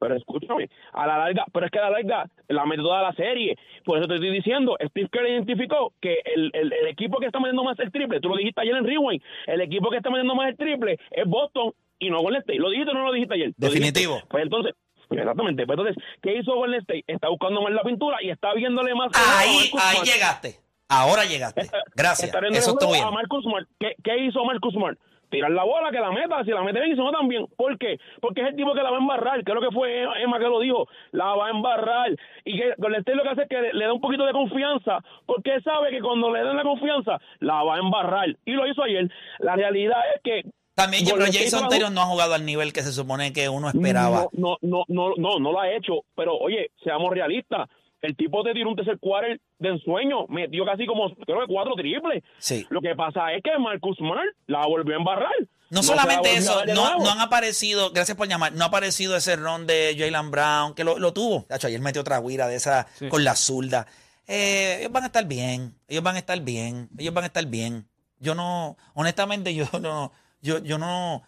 Pero 0.00 0.16
escúchame, 0.16 0.70
a 0.94 1.06
la 1.06 1.18
larga, 1.18 1.44
pero 1.52 1.66
es 1.66 1.72
que 1.72 1.78
a 1.78 1.82
la 1.82 1.90
larga 1.90 2.24
la 2.48 2.64
metió 2.64 2.84
toda 2.84 3.02
la 3.02 3.12
serie. 3.12 3.56
Por 3.84 3.98
eso 3.98 4.08
te 4.08 4.14
estoy 4.14 4.30
diciendo, 4.30 4.76
Steve 4.88 5.08
Kerr 5.12 5.28
identificó 5.28 5.92
que 6.00 6.18
el, 6.24 6.50
el, 6.54 6.72
el 6.72 6.86
equipo 6.86 7.18
que 7.18 7.26
está 7.26 7.38
metiendo 7.38 7.62
más 7.62 7.78
el 7.78 7.92
triple, 7.92 8.18
tú 8.20 8.30
lo 8.30 8.36
dijiste 8.36 8.62
ayer 8.62 8.74
en 8.76 8.86
Rewind, 8.86 9.22
el 9.46 9.60
equipo 9.60 9.90
que 9.90 9.98
está 9.98 10.08
metiendo 10.08 10.34
más 10.34 10.48
el 10.48 10.56
triple 10.56 10.98
es 11.10 11.26
Boston 11.26 11.72
y 11.98 12.08
no 12.08 12.20
Golden 12.22 12.40
State. 12.40 12.58
¿Lo 12.58 12.70
dijiste 12.70 12.92
o 12.92 12.94
no 12.94 13.04
lo 13.04 13.12
dijiste 13.12 13.34
ayer? 13.34 13.52
Definitivo. 13.58 14.14
dijiste. 14.14 14.28
Pues 14.30 14.42
entonces, 14.42 14.74
pues 15.06 15.20
exactamente. 15.20 15.66
Pues 15.66 15.78
entonces, 15.78 16.04
¿qué 16.22 16.38
hizo 16.38 16.54
Golden 16.54 16.80
State? 16.80 17.04
Está 17.06 17.28
buscando 17.28 17.60
más 17.60 17.72
la 17.72 17.82
pintura 17.82 18.22
y 18.22 18.30
está 18.30 18.54
viéndole 18.54 18.94
más... 18.94 19.10
Ahí, 19.14 19.70
a 19.78 19.90
ahí 19.90 19.98
llegaste. 20.02 20.56
Ahora 20.88 21.24
llegaste. 21.24 21.68
Gracias. 21.94 22.32
está 22.32 22.40
Eso 22.48 22.72
juego 22.72 22.92
bien. 22.92 23.04
A 23.04 23.10
Marcus 23.10 23.44
Smart. 23.44 23.68
¿Qué, 23.78 23.94
qué 24.02 24.24
hizo 24.24 24.44
Marcus 24.44 24.72
Smart? 24.72 24.98
Tirar 25.30 25.50
la 25.50 25.64
bola, 25.64 25.90
que 25.90 26.00
la 26.00 26.10
meta, 26.10 26.44
si 26.44 26.50
la 26.50 26.62
mete 26.62 26.80
bien 26.80 26.92
y 26.92 26.96
si 26.96 27.00
no 27.00 27.12
también. 27.12 27.46
¿Por 27.56 27.78
qué? 27.78 27.98
Porque 28.20 28.40
es 28.40 28.48
el 28.48 28.56
tipo 28.56 28.74
que 28.74 28.82
la 28.82 28.90
va 28.90 28.96
a 28.96 29.00
embarrar. 29.00 29.42
Creo 29.44 29.60
que 29.60 29.70
fue 29.70 30.02
Emma 30.22 30.38
que 30.38 30.44
lo 30.44 30.60
dijo. 30.60 30.88
La 31.12 31.34
va 31.36 31.46
a 31.46 31.50
embarrar. 31.50 32.10
Y 32.44 32.58
que 32.58 32.74
Golden 32.78 33.00
State 33.00 33.16
lo 33.16 33.22
que 33.22 33.28
hace 33.28 33.42
es 33.42 33.48
que 33.48 33.60
le, 33.60 33.72
le 33.72 33.84
da 33.84 33.92
un 33.92 34.00
poquito 34.00 34.24
de 34.26 34.32
confianza. 34.32 34.98
Porque 35.26 35.60
sabe 35.62 35.90
que 35.90 36.00
cuando 36.00 36.32
le 36.32 36.42
den 36.42 36.56
la 36.56 36.62
confianza, 36.62 37.18
la 37.38 37.62
va 37.62 37.76
a 37.76 37.78
embarrar. 37.78 38.36
Y 38.44 38.52
lo 38.52 38.66
hizo 38.66 38.82
ayer. 38.82 39.10
La 39.38 39.54
realidad 39.56 39.98
es 40.14 40.22
que 40.22 40.50
También 40.74 41.04
pero 41.04 41.26
Jason 41.26 41.68
Taylor 41.68 41.92
no 41.92 42.00
ha 42.02 42.06
jugado 42.06 42.34
al 42.34 42.44
nivel 42.44 42.72
que 42.72 42.82
se 42.82 42.92
supone 42.92 43.32
que 43.32 43.48
uno 43.48 43.68
esperaba. 43.68 44.26
No, 44.32 44.56
no, 44.62 44.84
no, 44.88 45.08
no, 45.08 45.14
no, 45.16 45.38
no 45.38 45.52
lo 45.52 45.60
ha 45.60 45.70
hecho. 45.70 46.04
Pero 46.16 46.36
oye, 46.36 46.70
seamos 46.82 47.12
realistas. 47.12 47.68
El 48.02 48.16
tipo 48.16 48.42
te 48.42 48.52
tiró 48.52 48.70
un 48.70 48.76
tercer 48.76 48.98
quarter 48.98 49.40
de 49.60 49.68
ensueño, 49.68 50.26
metió 50.28 50.64
casi 50.64 50.86
como, 50.86 51.14
creo 51.14 51.40
que 51.40 51.46
cuatro 51.52 51.74
triples. 51.76 52.24
Sí. 52.38 52.66
Lo 52.70 52.80
que 52.80 52.94
pasa 52.96 53.32
es 53.32 53.42
que 53.42 53.50
Marcus 53.58 53.96
Smart 53.98 54.28
la 54.46 54.66
volvió 54.66 54.94
a 54.94 54.98
embarrar. 54.98 55.32
No 55.68 55.84
solamente 55.84 56.34
eso, 56.34 56.64
no, 56.74 57.08
han 57.08 57.20
aparecido, 57.20 57.92
gracias 57.92 58.16
por 58.16 58.26
llamar, 58.26 58.52
no 58.54 58.64
ha 58.64 58.68
aparecido 58.68 59.16
ese 59.16 59.36
ron 59.36 59.68
de 59.68 59.94
Jalen 59.96 60.32
Brown, 60.32 60.74
que 60.74 60.82
lo, 60.82 60.98
lo 60.98 61.12
tuvo. 61.12 61.46
De 61.48 61.54
hecho, 61.54 61.68
ayer 61.68 61.80
metió 61.80 62.00
otra 62.00 62.18
guira 62.20 62.48
de 62.48 62.56
esa 62.56 62.88
con 63.08 63.22
la 63.22 63.36
zurda. 63.36 63.86
Eh, 64.26 64.78
ellos 64.80 64.90
van 64.92 65.04
a 65.04 65.06
estar 65.06 65.24
bien, 65.26 65.76
ellos 65.86 66.02
van 66.02 66.16
a 66.16 66.18
estar 66.18 66.40
bien, 66.40 66.88
ellos 66.98 67.14
van 67.14 67.24
a 67.24 67.26
estar 67.28 67.46
bien. 67.46 67.86
Yo 68.18 68.34
no, 68.34 68.76
honestamente, 68.94 69.54
yo 69.54 69.66
no, 69.80 70.12
yo, 70.40 70.58
yo 70.58 70.76
no. 70.78 71.22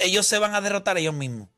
Ellos 0.00 0.26
se 0.26 0.38
van 0.38 0.54
a 0.54 0.60
derrotar 0.60 0.96
ellos 0.96 1.14
mismos. 1.14 1.48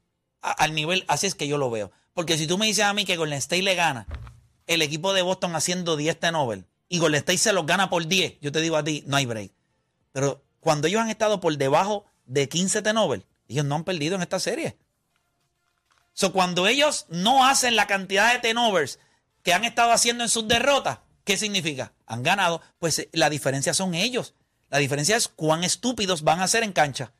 A- 0.42 0.52
al 0.52 0.74
nivel, 0.74 1.04
así 1.08 1.26
es 1.26 1.34
que 1.34 1.46
yo 1.46 1.58
lo 1.58 1.70
veo. 1.70 1.92
Porque 2.14 2.36
si 2.38 2.46
tú 2.46 2.58
me 2.58 2.66
dices 2.66 2.84
a 2.84 2.92
mí 2.94 3.04
que 3.04 3.16
Golden 3.16 3.38
State 3.38 3.62
le 3.62 3.74
gana 3.74 4.06
el 4.66 4.82
equipo 4.82 5.12
de 5.12 5.22
Boston 5.22 5.54
haciendo 5.56 5.96
10 5.96 6.18
Nobel 6.32 6.66
y 6.88 6.98
Golden 6.98 7.18
State 7.18 7.38
se 7.38 7.52
los 7.52 7.66
gana 7.66 7.90
por 7.90 8.06
10, 8.06 8.38
yo 8.40 8.52
te 8.52 8.60
digo 8.60 8.76
a 8.76 8.84
ti, 8.84 9.04
no 9.06 9.16
hay 9.16 9.26
break. 9.26 9.52
Pero 10.12 10.42
cuando 10.60 10.86
ellos 10.86 11.00
han 11.02 11.10
estado 11.10 11.40
por 11.40 11.56
debajo 11.56 12.06
de 12.26 12.48
15 12.48 12.82
Nobel, 12.92 13.26
ellos 13.48 13.64
no 13.64 13.74
han 13.74 13.84
perdido 13.84 14.14
en 14.16 14.22
esta 14.22 14.38
serie. 14.40 14.76
So, 16.14 16.32
cuando 16.32 16.66
ellos 16.68 17.06
no 17.08 17.44
hacen 17.44 17.74
la 17.74 17.86
cantidad 17.86 18.32
de 18.32 18.38
tenovers 18.38 19.00
que 19.42 19.52
han 19.52 19.64
estado 19.64 19.90
haciendo 19.90 20.22
en 20.22 20.30
sus 20.30 20.46
derrotas, 20.46 21.00
¿qué 21.24 21.36
significa? 21.36 21.92
Han 22.06 22.22
ganado. 22.22 22.62
Pues 22.78 23.00
eh, 23.00 23.08
la 23.12 23.28
diferencia 23.28 23.74
son 23.74 23.94
ellos. 23.94 24.34
La 24.70 24.78
diferencia 24.78 25.16
es 25.16 25.28
cuán 25.28 25.64
estúpidos 25.64 26.22
van 26.22 26.40
a 26.40 26.48
ser 26.48 26.62
en 26.62 26.72
cancha. 26.72 27.12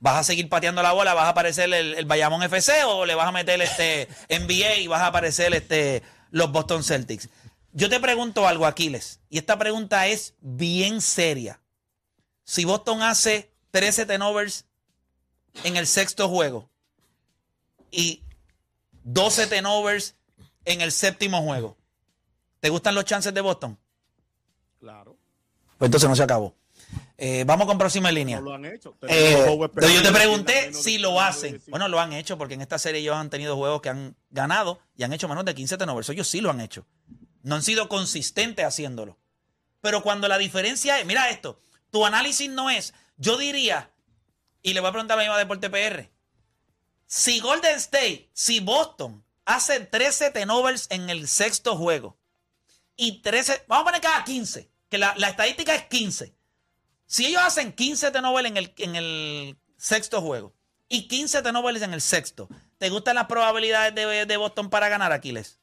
¿Vas 0.00 0.16
a 0.18 0.24
seguir 0.24 0.48
pateando 0.48 0.82
la 0.82 0.92
bola? 0.92 1.14
¿Vas 1.14 1.26
a 1.26 1.28
aparecer 1.28 1.72
el, 1.72 1.94
el 1.94 2.04
Bayamón 2.04 2.42
FC 2.42 2.82
o 2.84 3.06
le 3.06 3.14
vas 3.14 3.28
a 3.28 3.32
meter 3.32 3.62
este 3.62 4.08
NBA 4.28 4.78
y 4.78 4.86
vas 4.88 5.02
a 5.02 5.06
aparecer 5.06 5.54
este, 5.54 6.02
los 6.32 6.50
Boston 6.50 6.82
Celtics? 6.82 7.28
Yo 7.72 7.88
te 7.88 8.00
pregunto 8.00 8.48
algo, 8.48 8.66
Aquiles, 8.66 9.20
y 9.30 9.38
esta 9.38 9.56
pregunta 9.56 10.08
es 10.08 10.34
bien 10.40 11.00
seria. 11.00 11.62
Si 12.44 12.64
Boston 12.64 13.02
hace 13.02 13.52
13 13.70 14.04
tenovers 14.06 14.66
en 15.62 15.76
el 15.76 15.86
sexto 15.86 16.28
juego 16.28 16.68
y 17.90 18.24
12 19.04 19.46
tenovers 19.46 20.16
en 20.64 20.80
el 20.80 20.90
séptimo 20.90 21.42
juego, 21.42 21.76
¿te 22.60 22.68
gustan 22.68 22.94
los 22.94 23.04
chances 23.04 23.32
de 23.32 23.40
Boston? 23.40 23.78
Claro. 24.80 25.16
Pues 25.78 25.88
entonces 25.88 26.08
no 26.08 26.16
se 26.16 26.22
acabó. 26.24 26.54
Eh, 27.18 27.44
vamos 27.46 27.66
con 27.66 27.78
próxima 27.78 28.10
línea. 28.10 28.38
No 28.38 28.46
lo 28.46 28.54
han 28.54 28.64
hecho. 28.64 28.96
Eh, 29.02 29.44
yo 29.46 30.02
te 30.02 30.12
pregunté 30.12 30.72
si 30.72 30.98
lo 30.98 31.10
15, 31.10 31.24
hacen. 31.24 31.52
15. 31.52 31.70
Bueno, 31.70 31.88
lo 31.88 32.00
han 32.00 32.12
hecho 32.12 32.36
porque 32.36 32.54
en 32.54 32.62
esta 32.62 32.78
serie 32.78 33.00
ellos 33.00 33.16
han 33.16 33.30
tenido 33.30 33.56
juegos 33.56 33.80
que 33.80 33.90
han 33.90 34.16
ganado 34.30 34.80
y 34.96 35.04
han 35.04 35.12
hecho 35.12 35.28
menos 35.28 35.44
de 35.44 35.54
15 35.54 35.78
turnovers. 35.78 36.08
Ellos 36.08 36.26
sí 36.26 36.40
lo 36.40 36.50
han 36.50 36.60
hecho. 36.60 36.86
No 37.42 37.54
han 37.54 37.62
sido 37.62 37.88
consistentes 37.88 38.64
haciéndolo. 38.64 39.18
Pero 39.80 40.02
cuando 40.02 40.28
la 40.28 40.38
diferencia 40.38 40.98
es, 40.98 41.06
mira 41.06 41.30
esto, 41.30 41.60
tu 41.90 42.06
análisis 42.06 42.48
no 42.48 42.70
es, 42.70 42.94
yo 43.16 43.36
diría, 43.36 43.90
y 44.62 44.74
le 44.74 44.80
voy 44.80 44.88
a 44.88 44.92
preguntar 44.92 45.18
a 45.18 45.22
la 45.22 45.28
misma 45.28 45.38
Deporte 45.38 45.70
PR, 45.70 46.08
si 47.06 47.40
Golden 47.40 47.76
State, 47.76 48.30
si 48.32 48.60
Boston 48.60 49.24
hace 49.44 49.80
13 49.80 50.30
turnovers 50.30 50.86
en 50.90 51.10
el 51.10 51.28
sexto 51.28 51.76
juego 51.76 52.16
y 52.96 53.22
13, 53.22 53.64
vamos 53.68 53.82
a 53.82 53.84
poner 53.86 54.00
cada 54.00 54.24
15, 54.24 54.70
que 54.88 54.98
la, 54.98 55.14
la 55.18 55.28
estadística 55.28 55.74
es 55.74 55.84
15. 55.84 56.34
Si 57.12 57.26
ellos 57.26 57.42
hacen 57.42 57.72
15 57.74 58.10
turnovers 58.10 58.48
en 58.48 58.56
el, 58.56 58.72
en 58.78 58.96
el 58.96 59.58
sexto 59.76 60.22
juego. 60.22 60.54
Y 60.88 61.08
15 61.08 61.42
turnovers 61.42 61.82
en 61.82 61.92
el 61.92 62.00
sexto. 62.00 62.48
¿Te 62.78 62.88
gustan 62.88 63.16
las 63.16 63.26
probabilidades 63.26 63.94
de, 63.94 64.24
de 64.24 64.36
Boston 64.38 64.70
para 64.70 64.88
ganar, 64.88 65.12
Aquiles? 65.12 65.58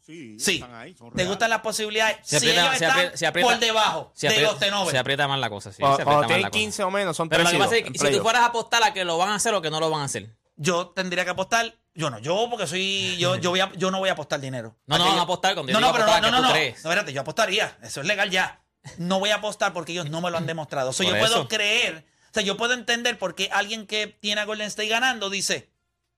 Sí, 0.00 0.38
Sí. 0.40 0.54
están 0.54 0.74
ahí, 0.74 0.94
son 0.94 1.12
¿Te 1.12 1.26
gustan 1.26 1.50
las 1.50 1.60
posibilidades? 1.60 2.16
Se 2.22 2.40
si 2.40 2.46
aprieta- 2.48 2.60
ellos 2.62 2.78
se 2.78 2.84
están 2.86 2.90
aprieta- 2.98 3.16
se 3.18 3.26
aprieta- 3.26 3.50
por 3.50 3.58
debajo 3.60 4.12
Se 4.14 4.28
de 4.30 4.40
los 4.40 4.58
turnovers. 4.58 4.90
se 4.92 4.98
aprieta 4.98 5.28
más 5.28 5.38
la 5.38 5.50
cosa, 5.50 5.70
sí. 5.70 5.80
Cuando, 5.80 5.96
se 5.98 6.02
aprieta 6.02 6.18
más 6.20 6.26
tienen 6.28 6.42
la 6.44 6.48
cosa. 6.50 6.58
15 6.58 6.82
o 6.84 6.90
menos, 6.90 7.14
son 7.16 7.28
Pero 7.28 7.42
lo 7.42 7.48
3 7.50 7.58
que 7.58 7.64
pasa 7.64 7.76
es 7.76 7.82
que 7.84 7.98
si 8.10 8.16
tú 8.16 8.22
fueras 8.22 8.40
a 8.42 8.46
apostar 8.46 8.82
a 8.84 8.94
que 8.94 9.04
lo 9.04 9.18
van 9.18 9.28
a 9.28 9.34
hacer 9.34 9.52
o 9.52 9.60
que 9.60 9.70
no 9.70 9.80
lo 9.80 9.90
van 9.90 10.00
a 10.00 10.04
hacer. 10.04 10.34
Yo 10.56 10.88
tendría 10.88 11.24
que 11.26 11.30
apostar. 11.32 11.76
Yo 11.94 12.08
no, 12.08 12.18
yo 12.20 12.46
porque 12.48 12.66
soy. 12.66 13.18
Yo, 13.18 13.36
yo, 13.36 13.50
voy 13.50 13.60
a- 13.60 13.72
yo 13.76 13.90
no 13.90 13.98
voy 13.98 14.08
a 14.08 14.12
apostar 14.12 14.40
dinero. 14.40 14.74
No, 14.86 14.96
no, 14.96 15.14
no 15.14 15.20
apostar 15.20 15.52
cuando 15.54 15.70
yo 15.72 15.78
No, 15.78 15.86
no, 15.88 15.92
pero 15.92 16.06
no, 16.06 16.14
que 16.14 16.20
no, 16.30 16.36
tú 16.38 16.42
no. 16.42 16.50
crees. 16.52 16.82
No, 16.84 16.90
espérate, 16.90 17.12
yo 17.12 17.20
apostaría. 17.20 17.76
Eso 17.82 18.00
es 18.00 18.06
legal 18.06 18.30
ya. 18.30 18.62
No 18.96 19.18
voy 19.20 19.30
a 19.30 19.36
apostar 19.36 19.72
porque 19.72 19.92
ellos 19.92 20.08
no 20.10 20.20
me 20.20 20.30
lo 20.30 20.38
han 20.38 20.46
demostrado. 20.46 20.90
O 20.90 20.92
sea, 20.92 21.06
yo 21.06 21.18
puedo 21.18 21.48
creer. 21.48 22.04
O 22.30 22.34
sea, 22.34 22.42
yo 22.42 22.56
puedo 22.56 22.74
entender 22.74 23.18
por 23.18 23.34
qué 23.34 23.48
alguien 23.52 23.86
que 23.86 24.06
tiene 24.06 24.40
a 24.40 24.44
Golden 24.44 24.66
State 24.68 24.88
ganando 24.88 25.30
dice. 25.30 25.70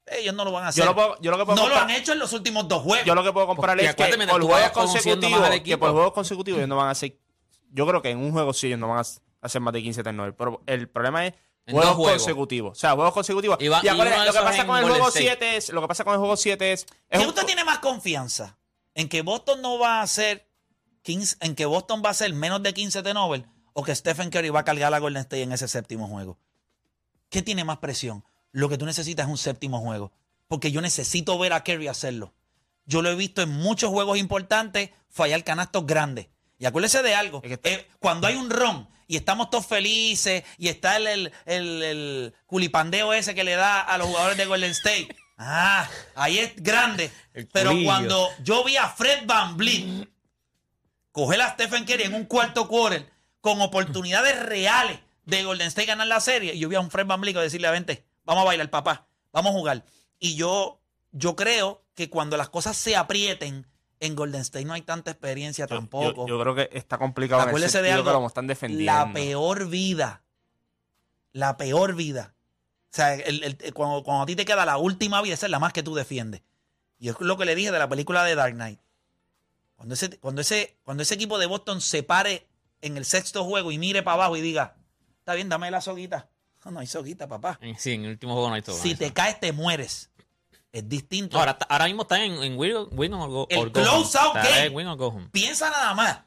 Ellos 0.07 0.35
no 0.35 0.45
lo 0.45 0.51
van 0.51 0.65
a 0.65 0.69
hacer. 0.69 0.83
Yo 0.83 0.87
lo, 0.91 0.95
puedo, 0.95 1.21
yo 1.21 1.31
lo 1.31 1.39
que 1.39 1.45
puedo 1.45 1.57
no 1.57 1.69
lo 1.69 1.75
comprar- 1.75 1.85
han 1.91 1.91
hecho 1.97 2.13
en 2.13 2.19
los 2.19 2.33
últimos 2.33 2.67
dos 2.67 2.83
juegos. 2.83 3.07
Yo 3.07 3.15
lo 3.15 3.23
que 3.23 3.33
puedo 3.33 3.47
comprar 3.47 3.79
es 3.79 3.95
que 3.95 4.17
por 4.29 4.43
juegos 4.43 4.71
consecutivos, 4.73 5.51
que 5.63 5.79
por 5.79 5.93
juegos 5.93 6.13
consecutivos 6.13 6.59
ellos 6.59 6.69
no 6.69 6.77
van 6.77 6.89
a 6.89 6.91
hacer. 6.91 7.17
Yo 7.73 7.87
creo 7.87 8.03
que 8.03 8.11
en 8.11 8.19
un 8.19 8.33
juego 8.33 8.53
sí 8.53 8.67
ellos 8.67 8.79
no 8.81 8.89
van 8.89 8.99
a 8.99 9.03
hacer 9.43 9.61
más 9.61 9.73
de 9.73 9.83
15 9.83 10.03
turnovers. 10.03 10.35
Pero 10.37 10.63
el 10.67 10.89
problema 10.89 11.27
es 11.27 11.35
juegos 11.71 11.97
consecutivos. 11.97 12.73
O 12.77 12.81
sea, 12.81 12.93
juegos 12.95 13.15
consecutivos. 13.15 13.57
Y 13.61 13.69
va- 13.69 13.81
Y 13.85 13.87
y 13.89 13.91
lo 13.91 14.03
que 14.33 14.41
pasa 14.41 14.67
con 14.67 14.79
el 14.79 14.85
juego 14.85 15.09
State. 15.09 15.25
7 15.27 15.57
es. 15.57 15.69
Lo 15.69 15.81
que 15.81 15.87
pasa 15.89 16.03
con 16.05 16.15
el 16.15 16.19
juego 16.19 16.37
7 16.37 16.73
es. 16.73 16.81
es 17.09 17.19
¿Quién 17.19 17.29
usted 17.29 17.45
tiene 17.45 17.63
más 17.65 17.79
confianza? 17.79 18.59
¿En 18.95 19.09
que 19.09 19.23
Boston 19.23 19.63
no 19.63 19.79
va 19.79 20.01
a 20.01 20.03
hacer 20.03 20.50
15, 21.03 21.37
en 21.41 21.55
que 21.55 21.67
Boston 21.67 22.03
va 22.05 22.09
a 22.09 22.13
hacer 22.13 22.33
menos 22.35 22.63
de 22.63 22.73
15 22.75 23.03
turnovers 23.03 23.45
o 23.73 23.83
que 23.85 23.95
Stephen 23.95 24.31
Curry 24.31 24.51
va 24.51 24.61
a 24.61 24.65
cargar 24.65 24.93
a 24.93 24.99
Golden 24.99 25.23
State 25.23 25.43
en 25.43 25.53
ese 25.53 25.69
séptimo 25.69 26.09
juego? 26.09 26.39
¿Qué 27.29 27.43
tiene 27.43 27.65
más 27.65 27.79
presión? 27.79 28.25
Lo 28.53 28.69
que 28.69 28.77
tú 28.79 28.85
necesitas 28.87 29.27
es 29.27 29.31
un 29.31 29.39
séptimo 29.39 29.81
juego. 29.81 30.13
Porque 30.49 30.73
yo 30.73 30.81
necesito 30.81 31.39
ver 31.39 31.53
a 31.53 31.63
Curry 31.63 31.87
hacerlo. 31.89 32.33
Yo 32.87 33.03
lo 33.03 33.11
he 33.11 33.15
visto 33.15 33.41
en 33.43 33.51
muchos 33.51 33.91
juegos 33.91 34.19
importantes 34.19 34.91
fallar 35.09 35.45
canastos 35.45 35.87
grandes. 35.87 36.27
Y 36.59 36.67
acuérdese 36.67 37.03
de 37.03 37.15
algo. 37.15 37.41
Es 37.45 37.59
que- 37.59 37.73
eh, 37.73 37.89
cuando 38.01 38.27
hay 38.27 38.35
un 38.35 38.51
ron 38.51 38.89
y 39.07 39.17
estamos 39.17 39.49
todos 39.51 39.67
felices 39.67 40.43
y 40.59 40.69
está 40.69 40.97
el, 40.97 41.07
el, 41.07 41.33
el- 41.47 41.83
el 41.83 42.35
culipandeo 42.47 43.13
ese 43.13 43.35
que 43.35 43.45
le 43.45 43.55
da 43.55 43.81
a 43.81 43.97
los 43.97 44.09
jugadores 44.09 44.37
de 44.37 44.47
Golden 44.47 44.73
State. 44.73 45.17
Ah, 45.39 45.89
ahí 46.17 46.39
es 46.39 46.57
grande. 46.57 47.11
Pero 47.53 47.71
cuando 47.85 48.29
yo 48.43 48.65
vi 48.65 48.77
a 48.77 48.89
Fred 48.89 49.25
Van 49.27 49.57
Vliet 49.57 50.09
coger 51.25 51.41
a 51.43 51.51
Stephen 51.55 51.85
Curry 51.85 52.05
en 52.05 52.15
un 52.15 52.25
cuarto 52.25 52.69
quarter 52.69 53.11
con 53.41 53.61
oportunidades 53.61 54.41
reales 54.43 54.99
de 55.25 55.43
Golden 55.45 55.69
State 55.69 55.87
ganar 55.87 56.07
la 56.07 56.21
serie, 56.21 56.55
y 56.55 56.59
yo 56.59 56.69
vi 56.69 56.77
a 56.77 56.81
un 56.81 56.91
Fred 56.91 57.07
Van 57.07 57.21
Vliet 57.21 57.37
decirle, 57.37 57.71
vente, 57.71 58.05
vamos 58.25 58.43
a 58.43 58.47
bailar, 58.47 58.69
papá, 58.71 59.07
vamos 59.33 59.51
a 59.51 59.59
jugar. 59.59 59.85
Y 60.19 60.35
yo, 60.35 60.81
yo 61.13 61.37
creo 61.37 61.83
que 61.95 62.11
cuando 62.11 62.37
las 62.37 62.49
cosas 62.49 62.77
se 62.77 62.97
aprieten, 62.97 63.67
en 64.01 64.17
Golden 64.17 64.41
State 64.41 64.65
no 64.65 64.73
hay 64.73 64.83
tanta 64.83 65.11
experiencia 65.11 65.67
yo- 65.67 65.77
tampoco. 65.77 66.27
Yo, 66.27 66.37
yo 66.37 66.41
creo 66.41 66.55
que 66.55 66.71
está 66.73 66.97
complicado. 66.99 67.43
en 67.43 67.49
el 67.49 67.51
Acuérdese 67.51 67.83
de 67.83 67.93
algo. 67.93 68.05
que 68.11 68.19
lo 68.19 68.27
están 68.27 68.47
defendiendo. 68.47 68.93
La 68.93 69.13
peor 69.13 69.69
vida. 69.69 70.23
La 71.33 71.57
peor 71.57 71.95
vida. 71.95 72.35
O 72.93 72.97
sea, 72.97 73.15
el- 73.15 73.45
el- 73.45 73.75
cuando, 73.75 74.03
cuando 74.03 74.23
a 74.25 74.27
ti 74.27 74.35
te 74.37 74.45
queda 74.45 74.65
la 74.65 74.79
última 74.79 75.23
vida, 75.23 75.35
esa 75.35 75.47
es 75.47 75.51
la 75.53 75.59
más 75.59 75.73
que 75.73 75.83
tú 75.83 75.95
defiendes. 75.95 76.43
Y 76.99 77.09
es 77.11 77.17
lo 77.21 77.37
que 77.37 77.45
le 77.45 77.55
dije 77.55 77.71
de 77.71 77.79
la 77.79 77.89
película 77.89 78.25
de 78.25 78.35
Dark 78.35 78.55
Knight. 78.55 78.81
Cuando 79.81 79.95
ese, 79.95 80.19
cuando 80.19 80.43
ese, 80.43 80.77
cuando 80.85 81.03
ese 81.03 81.15
equipo 81.15 81.39
de 81.39 81.47
Boston 81.47 81.81
se 81.81 82.03
pare 82.03 82.47
en 82.83 82.99
el 82.99 83.07
sexto 83.07 83.45
juego 83.47 83.73
y 83.73 83.79
mire 83.79 84.03
para 84.03 84.17
abajo 84.17 84.37
y 84.37 84.43
diga, 84.43 84.77
está 85.21 85.33
bien, 85.33 85.49
dame 85.49 85.71
la 85.71 85.81
soguita. 85.81 86.29
No, 86.67 86.71
no 86.73 86.81
hay 86.81 86.87
soguita, 86.87 87.27
papá. 87.27 87.59
Sí, 87.79 87.93
en 87.93 88.05
el 88.05 88.11
último 88.11 88.35
juego 88.35 88.51
no 88.51 88.57
hay 88.57 88.61
todo. 88.63 88.77
Si 88.77 88.95
te 88.95 89.11
caes, 89.15 89.41
te 89.41 89.53
mueres. 89.55 90.11
Es 90.71 90.87
distinto. 90.87 91.33
No, 91.35 91.41
ahora, 91.41 91.57
ahora 91.71 91.87
mismo 91.87 92.03
están 92.03 92.21
en, 92.21 92.43
en 92.43 92.59
win, 92.59 92.75
win 92.93 93.15
or 93.15 93.31
go, 93.31 93.47
El 93.49 93.59
or 93.61 93.67
go 93.71 93.73
close 93.73 94.19
home. 94.19 94.29
out 94.29 94.37
Está 94.37 94.51
game. 94.51 94.67
en 94.67 94.75
win 94.75 94.87
or 94.87 94.99
go 94.99 95.07
home. 95.09 95.29
Piensa 95.33 95.71
nada 95.71 95.95
más. 95.95 96.19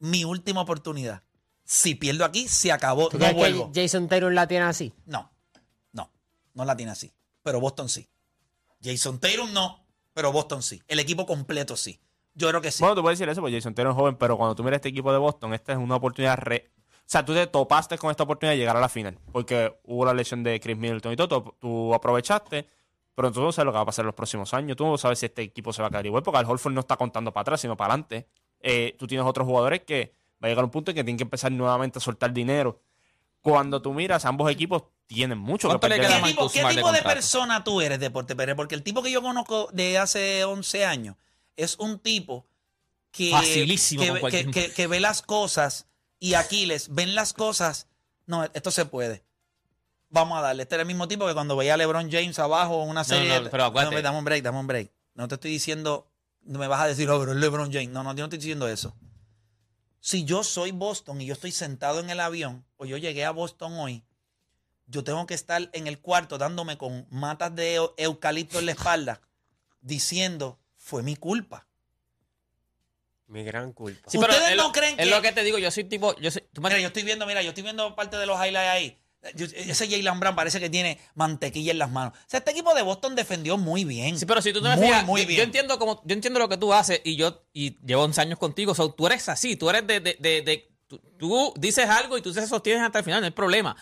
Mi 0.00 0.24
última 0.24 0.62
oportunidad. 0.62 1.22
Si 1.62 1.94
pierdo 1.94 2.24
aquí, 2.24 2.48
se 2.48 2.72
acabó. 2.72 3.08
¿Tú 3.08 3.18
No 3.18 3.20
crees 3.26 3.36
vuelvo. 3.36 3.70
que 3.70 3.82
Jason 3.82 4.08
Taylor 4.08 4.32
la 4.32 4.48
tiene 4.48 4.64
así? 4.64 4.92
No, 5.06 5.30
no, 5.92 6.10
no 6.54 6.64
la 6.64 6.76
tiene 6.76 6.90
así. 6.90 7.12
Pero 7.44 7.60
Boston 7.60 7.88
sí. 7.88 8.08
Jason 8.82 9.20
Tatum 9.20 9.52
no, 9.52 9.86
pero 10.12 10.32
Boston 10.32 10.64
sí. 10.64 10.82
El 10.88 10.98
equipo 10.98 11.24
completo 11.24 11.76
sí. 11.76 12.00
Yo 12.34 12.48
creo 12.48 12.60
que 12.60 12.70
sí. 12.70 12.82
Bueno, 12.82 12.94
tú 12.94 13.02
puedes 13.02 13.18
decir 13.18 13.28
eso 13.30 13.40
porque 13.40 13.56
Jason 13.56 13.74
Taylor 13.74 13.92
es 13.92 13.96
joven, 13.96 14.16
pero 14.16 14.36
cuando 14.36 14.54
tú 14.54 14.62
miras 14.62 14.78
este 14.78 14.88
equipo 14.88 15.12
de 15.12 15.18
Boston, 15.18 15.54
esta 15.54 15.72
es 15.72 15.78
una 15.78 15.96
oportunidad 15.96 16.38
re... 16.38 16.70
O 16.76 17.12
sea, 17.12 17.24
tú 17.24 17.34
te 17.34 17.46
topaste 17.48 17.98
con 17.98 18.10
esta 18.10 18.22
oportunidad 18.22 18.52
de 18.52 18.58
llegar 18.58 18.76
a 18.76 18.80
la 18.80 18.88
final, 18.88 19.18
porque 19.32 19.76
hubo 19.84 20.04
la 20.04 20.14
lesión 20.14 20.44
de 20.44 20.60
Chris 20.60 20.76
Middleton 20.76 21.12
y 21.12 21.16
todo, 21.16 21.56
tú, 21.58 21.92
aprovechaste, 21.92 22.68
pero 23.16 23.32
tú 23.32 23.40
no 23.40 23.50
sabes 23.50 23.66
lo 23.66 23.72
que 23.72 23.76
va 23.76 23.82
a 23.82 23.86
pasar 23.86 24.04
en 24.04 24.06
los 24.06 24.14
próximos 24.14 24.54
años, 24.54 24.76
tú 24.76 24.86
no 24.86 24.96
sabes 24.96 25.18
si 25.18 25.26
este 25.26 25.42
equipo 25.42 25.72
se 25.72 25.82
va 25.82 25.88
a 25.88 25.90
caer 25.90 26.06
igual, 26.06 26.22
porque 26.22 26.38
Al 26.38 26.46
Holford 26.46 26.72
no 26.72 26.80
está 26.80 26.96
contando 26.96 27.32
para 27.32 27.42
atrás, 27.42 27.60
sino 27.60 27.76
para 27.76 27.94
adelante. 27.94 28.28
Eh, 28.60 28.94
tú 28.96 29.08
tienes 29.08 29.26
otros 29.26 29.44
jugadores 29.44 29.80
que 29.80 30.14
va 30.42 30.46
a 30.46 30.50
llegar 30.50 30.64
un 30.64 30.70
punto 30.70 30.92
en 30.92 30.94
que 30.94 31.02
tienen 31.02 31.16
que 31.16 31.24
empezar 31.24 31.50
nuevamente 31.50 31.98
a 31.98 32.00
soltar 32.00 32.32
dinero. 32.32 32.80
Cuando 33.40 33.82
tú 33.82 33.92
miras, 33.92 34.24
ambos 34.24 34.48
equipos 34.48 34.84
tienen 35.06 35.38
mucho 35.38 35.66
que 35.66 35.72
¿Cuánto 35.72 35.88
le 35.88 35.96
perder. 35.96 36.10
queda 36.10 36.22
¿Qué 36.22 36.28
tipo, 36.28 36.48
qué 36.48 36.62
de 36.62 36.92
de 36.92 37.02
persona 37.02 37.64
tú 37.64 37.80
eres, 37.80 37.98
Deporte 37.98 38.36
Pérez? 38.36 38.54
Porque 38.54 38.76
el 38.76 38.84
tipo 38.84 39.02
que 39.02 39.10
yo 39.10 39.20
conozco 39.20 39.68
de 39.72 39.98
hace 39.98 40.44
11 40.44 40.84
años 40.84 41.16
es 41.56 41.76
un 41.78 41.98
tipo 41.98 42.46
que, 43.10 43.30
Facilísimo 43.30 44.02
que, 44.02 44.20
cualquier- 44.20 44.50
que- 44.50 44.66
que- 44.68 44.72
que 44.72 44.86
ve 44.86 45.00
las 45.00 45.22
cosas 45.22 45.86
y 46.18 46.34
Aquiles 46.34 46.88
ven 46.94 47.14
las 47.14 47.32
cosas. 47.32 47.86
No, 48.26 48.44
esto 48.44 48.70
se 48.70 48.84
puede. 48.86 49.24
Vamos 50.08 50.38
a 50.38 50.42
darle. 50.42 50.62
Este 50.64 50.74
era 50.76 50.82
el 50.82 50.86
mismo 50.88 51.08
tipo 51.08 51.26
que 51.26 51.34
cuando 51.34 51.56
veía 51.56 51.74
a 51.74 51.76
LeBron 51.76 52.10
James 52.10 52.38
abajo 52.38 52.82
en 52.82 52.88
una 52.90 53.04
serie. 53.04 53.40
no, 53.40 53.50
pero 53.50 53.64
acuérdate. 53.64 53.96
No, 53.96 54.02
dame 54.02 54.18
un 54.18 54.24
break, 54.24 54.42
dame 54.42 54.58
un 54.58 54.66
break. 54.66 54.90
No 55.14 55.28
te 55.28 55.34
estoy 55.36 55.50
diciendo, 55.50 56.10
no 56.42 56.58
me 56.58 56.66
vas 56.68 56.80
a 56.80 56.86
decir, 56.86 57.08
oh, 57.10 57.18
pero 57.20 57.32
es 57.32 57.38
LeBron 57.38 57.72
James. 57.72 57.90
No, 57.90 58.02
no, 58.02 58.10
yo 58.12 58.18
no 58.18 58.24
estoy 58.24 58.38
diciendo 58.38 58.68
eso. 58.68 58.94
Si 60.00 60.24
yo 60.24 60.42
soy 60.44 60.70
Boston 60.72 61.20
y 61.20 61.26
yo 61.26 61.34
estoy 61.34 61.52
sentado 61.52 62.00
en 62.00 62.10
el 62.10 62.20
avión, 62.20 62.64
o 62.76 62.86
yo 62.86 62.96
llegué 62.96 63.24
a 63.24 63.30
Boston 63.32 63.74
hoy, 63.74 64.02
yo 64.86 65.04
tengo 65.04 65.26
que 65.26 65.34
estar 65.34 65.68
en 65.72 65.86
el 65.86 65.98
cuarto 66.00 66.38
dándome 66.38 66.78
con 66.78 67.06
matas 67.10 67.54
de 67.54 67.78
eu- 67.78 67.92
eucalipto 67.96 68.58
en 68.58 68.66
la 68.66 68.72
espalda, 68.72 69.20
diciendo, 69.80 70.58
fue 70.90 71.02
mi 71.02 71.16
culpa. 71.16 71.66
Mi 73.28 73.44
gran 73.44 73.72
culpa. 73.72 74.10
Sí, 74.10 74.18
pero 74.18 74.32
¿Ustedes 74.32 74.50
es 74.50 74.56
no 74.56 74.64
lo- 74.64 74.72
creen 74.72 74.98
Es 74.98 75.04
que- 75.06 75.10
lo 75.10 75.22
que 75.22 75.30
te 75.32 75.44
digo, 75.44 75.56
yo 75.58 75.70
soy 75.70 75.84
tipo. 75.84 76.16
Yo 76.16 76.30
soy, 76.32 76.42
tú 76.52 76.60
me- 76.60 76.68
Mira, 76.68 76.80
yo 76.80 76.88
estoy 76.88 77.04
viendo, 77.04 77.26
mira, 77.26 77.42
yo 77.42 77.50
estoy 77.50 77.62
viendo 77.62 77.94
parte 77.94 78.16
de 78.16 78.26
los 78.26 78.36
highlights 78.36 78.68
ahí. 78.68 78.96
Yo- 79.36 79.46
ese 79.54 79.86
Jalen 79.88 80.18
Brown 80.18 80.34
parece 80.34 80.58
que 80.58 80.68
tiene 80.70 80.98
mantequilla 81.14 81.70
en 81.72 81.78
las 81.78 81.90
manos. 81.90 82.14
O 82.18 82.22
sea, 82.26 82.38
este 82.38 82.50
equipo 82.50 82.74
de 82.74 82.82
Boston 82.82 83.14
defendió 83.14 83.56
muy 83.58 83.84
bien. 83.84 84.18
Sí, 84.18 84.26
pero 84.26 84.40
si 84.42 84.52
tú 84.52 84.60
te 84.62 84.68
me 84.70 84.76
muy, 84.76 84.86
fijas, 84.86 85.04
muy 85.04 85.20
yo, 85.22 85.26
bien. 85.28 85.38
yo 85.38 85.44
entiendo 85.44 85.78
como, 85.78 86.02
yo 86.04 86.14
entiendo 86.14 86.40
lo 86.40 86.48
que 86.48 86.56
tú 86.56 86.72
haces 86.72 87.00
y 87.04 87.16
yo 87.16 87.44
y 87.52 87.76
llevo 87.86 88.02
11 88.02 88.20
años 88.20 88.38
contigo. 88.38 88.74
so, 88.74 88.92
tú 88.92 89.06
eres 89.06 89.28
así, 89.28 89.56
tú 89.56 89.68
eres 89.70 89.86
de, 89.86 90.00
de, 90.00 90.16
de, 90.18 90.42
de- 90.42 90.72
tú, 90.88 90.98
tú 91.18 91.54
dices 91.56 91.88
algo 91.88 92.18
y 92.18 92.22
tú 92.22 92.32
te 92.32 92.44
sostienes 92.46 92.82
hasta 92.82 92.98
el 92.98 93.04
final, 93.04 93.20
no 93.20 93.26
hay 93.26 93.30
problema. 93.32 93.76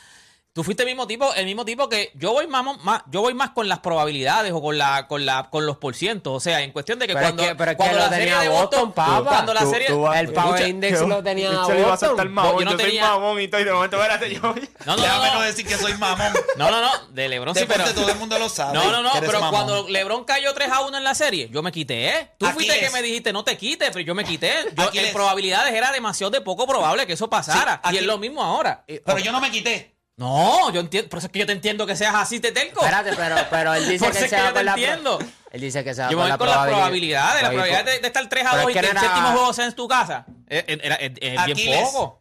Tú 0.55 0.64
fuiste 0.64 0.83
el 0.83 0.88
mismo 0.88 1.07
tipo, 1.07 1.33
el 1.35 1.45
mismo 1.47 1.64
tipo 1.64 1.88
que 1.88 2.11
yo 2.17 2.33
voy 2.33 2.49
más, 2.49 2.64
más 2.83 3.02
yo 3.11 3.21
voy 3.21 3.33
más 3.33 3.50
con 3.50 3.69
las 3.69 3.78
probabilidades 3.78 4.50
o 4.52 4.61
con 4.61 4.76
la, 4.76 5.07
con 5.07 5.25
la, 5.25 5.50
con 5.50 5.67
los 5.67 5.76
porcientos. 5.78 6.33
O 6.35 6.40
sea, 6.40 6.62
en 6.62 6.73
cuestión 6.73 6.99
de 6.99 7.07
que 7.07 7.12
Pero 7.14 7.26
es 7.26 7.33
cuando, 7.33 7.43
que- 7.49 7.55
pero 7.55 7.71
es 7.71 7.76
que 7.76 7.83
cuando 7.83 7.99
la 7.99 8.09
serie 8.09 8.33
tenía 8.35 8.50
Boston, 8.50 8.93
Boston, 8.97 9.25
cuando 9.25 9.55
la 9.55 9.67
serie, 9.67 9.87
tú 9.87 10.11
El 10.12 10.33
Power 10.33 10.49
Escucha, 10.55 10.69
Index 10.69 10.99
Yo- 11.00 11.07
lo 11.07 11.23
tenía 11.23 11.50
Mitchell 11.52 11.78
iba 11.78 11.87
a 11.87 11.90
Boston. 11.90 12.09
saltar 12.09 12.28
mamón, 12.28 12.52
Yo 12.55 12.59
yo, 12.59 12.64
no 12.64 12.71
soy 12.73 12.81
tenía- 12.87 13.02
mamón 13.09 13.40
y 13.40 13.47
todo, 13.49 13.61
y 13.61 13.64
de 13.64 13.73
momento, 13.73 13.97
espérate, 13.99 14.35
yo... 14.35 14.40
no, 14.40 14.55
no, 14.97 14.97
Déjame 14.97 15.26
no, 15.28 15.33
no 15.35 15.38
no, 15.38 15.40
decir 15.43 15.67
que 15.67 15.76
soy 15.76 15.95
mamón. 15.95 16.33
no, 16.57 16.71
no, 16.73 16.81
no, 16.81 16.90
de 17.12 17.28
LeBron 17.28 17.55
sí, 17.55 17.64
pero 17.69 17.85
todo 17.95 18.09
el 18.11 18.19
mundo 18.19 18.37
lo 18.40 18.49
sabe. 18.49 18.75
No, 18.75 18.90
no, 18.90 19.00
no, 19.02 19.11
pero 19.21 19.40
mamón. 19.40 19.50
cuando 19.50 19.88
LeBron 19.88 20.25
cayó 20.25 20.52
3 20.55 20.73
a 20.73 20.81
1 20.81 20.97
en 20.99 21.05
la 21.05 21.14
serie, 21.14 21.49
yo 21.52 21.62
me 21.62 21.71
quité, 21.71 22.09
¿eh? 22.09 22.31
Tú 22.37 22.47
fuiste 22.47 22.73
Aquiles. 22.73 22.90
que 22.90 22.97
me 22.97 23.02
dijiste, 23.02 23.33
no 23.33 23.45
te 23.45 23.57
quites, 23.57 23.90
pero 23.93 24.00
yo 24.05 24.14
me 24.17 24.25
quité. 24.25 24.52
Yo, 24.76 24.90
en 25.00 25.12
probabilidades 25.12 25.73
era 25.73 25.93
demasiado 25.93 26.31
de 26.33 26.40
poco 26.40 26.67
probable 26.67 27.07
que 27.07 27.12
eso 27.12 27.31
pasara. 27.31 27.81
Y 27.93 27.99
es 27.99 28.02
lo 28.02 28.19
mismo 28.19 28.43
ahora. 28.43 28.83
Pero 28.87 29.19
yo 29.21 29.31
no 29.31 29.40
me 29.40 29.52
quité. 29.52 29.95
No, 30.19 30.71
yo 30.73 30.81
entiendo, 30.81 31.09
por 31.09 31.19
eso 31.19 31.29
es 31.29 31.33
que 31.33 31.39
yo 31.39 31.47
te 31.47 31.53
entiendo 31.53 31.87
que 31.87 31.95
seas 31.97 32.15
así, 32.15 32.41
te 32.41 32.51
telco. 32.53 32.81
Espérate, 32.81 33.13
pero, 33.17 33.37
pero 33.51 33.73
él 33.75 33.89
dice 33.89 34.05
Por 34.05 34.13
que 34.13 34.19
eso 34.19 34.25
es 34.27 34.31
se 34.31 34.37
que 34.37 34.43
yo 34.43 34.49
te 34.49 34.55
con 34.55 34.65
la 34.67 34.73
entiendo. 34.73 35.19
Él 35.53 35.61
dice 35.61 35.85
que 35.85 35.95
se 35.95 36.03
va 36.03 36.11
Yo 36.11 36.17
con 36.17 36.25
voy 36.25 36.29
la 36.31 36.39
con 36.39 36.47
las 36.49 36.57
probabilidad. 36.57 36.77
probabilidades, 36.79 37.43
la 37.43 37.49
probabilidad 37.51 37.85
de, 37.85 38.01
de 38.01 38.07
estar 38.09 38.29
3 38.29 38.47
a 38.47 38.51
pero 38.51 38.63
2 38.63 38.71
es 38.71 38.77
y 38.77 38.79
que 38.81 38.81
que 38.85 38.91
el 38.93 38.99
séptimo 38.99 39.29
juego 39.33 39.53
sea 39.53 39.65
en 39.67 39.73
tu 39.75 39.89
casa. 39.89 40.27
Es, 40.49 40.65
es- 40.67 40.79
era- 40.83 40.95
es- 40.97 41.13
es 41.21 41.45
bien 41.57 41.85
poco. 41.85 42.21